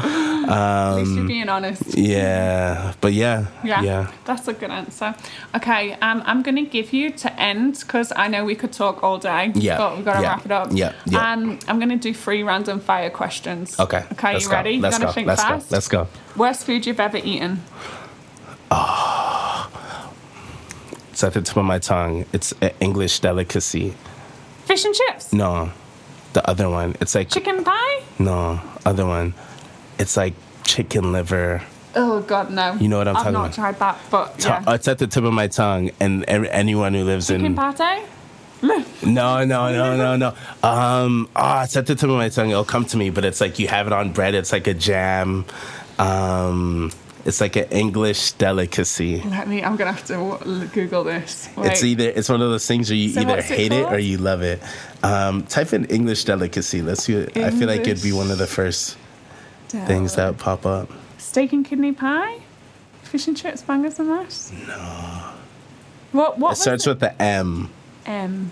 [0.52, 1.98] At least Um, you're being honest.
[1.98, 4.12] Yeah, but yeah, Yeah, yeah.
[4.26, 5.16] that's a good answer.
[5.56, 9.04] Okay, um, I'm going to give you to end because I know we could talk
[9.04, 9.52] all day.
[9.56, 10.68] Yeah, but we've got to yeah, wrap it up.
[10.72, 11.32] yeah, yeah.
[11.34, 13.80] Um, I'm going to do three random fire questions.
[13.80, 14.04] Okay.
[14.14, 14.52] Okay, you go.
[14.52, 14.80] ready?
[14.80, 15.12] Let's you go.
[15.12, 15.70] think Let's fast?
[15.70, 15.76] go.
[15.76, 16.08] Let's go.
[16.36, 17.62] Worst food you've ever eaten?
[21.12, 22.26] It's at the tip of my tongue.
[22.34, 23.94] It's an English delicacy.
[24.66, 25.34] Fish and chips.
[25.34, 25.72] No,
[26.34, 26.96] the other one.
[27.02, 28.02] It's like Chicken pie.
[28.20, 29.34] no, other one.
[30.02, 30.34] It's like
[30.64, 31.62] chicken liver.
[31.96, 32.74] Oh God, no.
[32.74, 33.46] You know what I'm I've talking about?
[33.46, 34.74] I've not tried that, but yeah.
[34.74, 37.76] It's at the tip of my tongue, and every, anyone who lives in Chicken in
[37.76, 38.08] pate.
[39.06, 40.28] no, no, no, no, no.
[40.64, 42.50] Um, ah, it's at the tip of my tongue.
[42.50, 44.34] It'll come to me, but it's like you have it on bread.
[44.34, 45.46] It's like a jam.
[46.00, 46.92] Um,
[47.26, 49.22] it's like an English delicacy.
[49.22, 49.64] Let me.
[49.64, 51.48] I'm gonna have to Google this.
[51.56, 51.74] Wait.
[51.74, 53.86] It's either it's one of those things where you So either what's it hate it,
[53.86, 54.64] or you love it.
[55.04, 56.82] Um, type in English delicacy.
[56.82, 57.20] Let's see.
[57.20, 58.98] What, I feel like it'd be one of the first
[59.72, 60.90] things that pop up.
[61.18, 62.40] Steak and kidney pie.
[63.04, 64.52] Fish and chips, bangers and mash.
[64.68, 65.34] No.
[66.12, 66.40] What?
[66.40, 66.54] What?
[66.54, 67.70] It starts with the M.
[68.06, 68.52] M.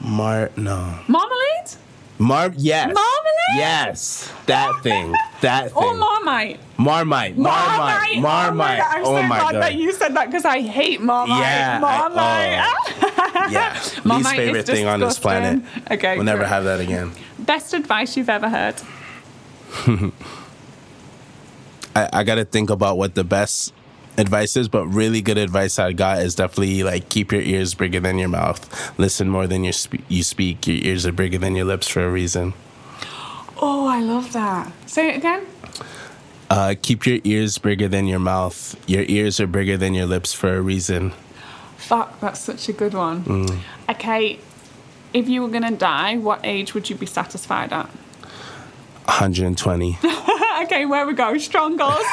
[0.00, 0.98] Mar no.
[1.08, 1.76] Marmalade
[2.20, 2.86] Mar yes.
[2.86, 3.56] Marmalade?
[3.56, 4.32] Yes.
[4.46, 5.14] That thing.
[5.40, 5.82] That thing.
[5.82, 6.60] or Marmite?
[6.76, 7.36] Marmite.
[7.36, 8.18] Marmite.
[8.18, 8.82] Marmite.
[8.84, 9.54] I'm Oh so my glad god.
[9.54, 11.38] Oh that you said that because I hate Marmite.
[11.40, 12.60] Yeah, I- Marmite.
[12.62, 13.48] Oh.
[13.50, 13.72] Yeah.
[13.82, 15.64] Least Marmite is favorite thing on this planet.
[15.90, 16.16] Okay.
[16.16, 17.12] We'll never have that again.
[17.38, 18.74] Best advice you've ever heard?
[21.94, 23.72] I, I got to think about what the best
[24.16, 28.00] advice is, but really good advice I got is definitely like keep your ears bigger
[28.00, 28.98] than your mouth.
[28.98, 30.66] Listen more than your spe- you speak.
[30.66, 32.54] Your ears are bigger than your lips for a reason.
[33.62, 34.72] Oh, I love that.
[34.86, 35.46] Say it again.
[36.48, 38.74] Uh, keep your ears bigger than your mouth.
[38.88, 41.12] Your ears are bigger than your lips for a reason.
[41.76, 43.24] Fuck, that's such a good one.
[43.24, 43.58] Mm.
[43.88, 44.38] Okay,
[45.12, 47.86] if you were gonna die, what age would you be satisfied at?
[49.06, 49.98] 120
[50.64, 51.36] okay, where we go?
[51.38, 51.94] Strong goals.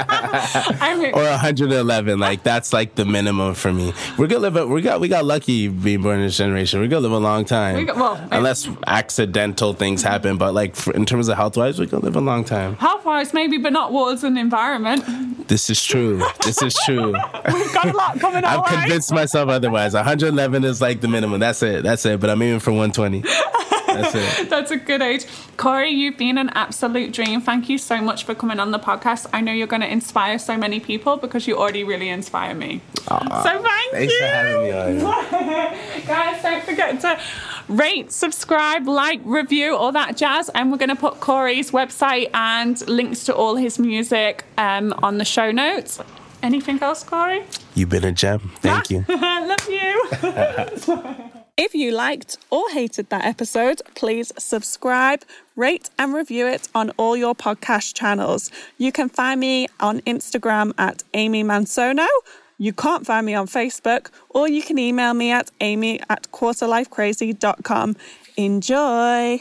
[0.00, 3.92] I mean, or 111 like that's like the minimum for me.
[4.18, 6.80] We're gonna live a, we got we got lucky being born in this generation.
[6.80, 7.76] We're gonna live a long time.
[7.76, 11.56] We got- well, I- unless accidental things happen but like for, in terms of health
[11.56, 12.76] wise we're gonna live a long time.
[12.76, 15.48] Health wise, maybe, but not wars and environment.
[15.48, 16.22] this is true.
[16.44, 17.12] This is true.
[17.52, 19.94] We've got a lot coming our i've convinced myself otherwise.
[19.94, 21.40] 111 is like the minimum.
[21.40, 21.82] That's it.
[21.82, 22.20] That's it.
[22.20, 23.22] But i'm aiming for 120
[23.96, 25.26] that's it That's a good age.
[25.56, 27.40] Corey, you've been an absolute dream.
[27.40, 29.26] Thank you so much for coming on the podcast.
[29.32, 32.80] I know you're going to inspire so many people because you already really inspire me.
[33.08, 34.18] so thank thanks you.
[34.18, 34.98] for having me on
[36.06, 37.20] Guys, don't forget to
[37.68, 40.48] rate, subscribe, like, review, all that jazz.
[40.50, 45.18] And we're going to put Corey's website and links to all his music um, on
[45.18, 46.00] the show notes.
[46.42, 47.44] Anything else, Corey?
[47.74, 49.68] you've been a gem thank you I Love
[51.34, 51.42] you.
[51.58, 55.22] If you liked or hated that episode, please subscribe,
[55.56, 58.50] rate, and review it on all your podcast channels.
[58.76, 62.08] You can find me on Instagram at Amy Mansono.
[62.58, 67.96] You can't find me on Facebook, or you can email me at amy at quarterlifecrazy.com.
[68.36, 69.40] Enjoy!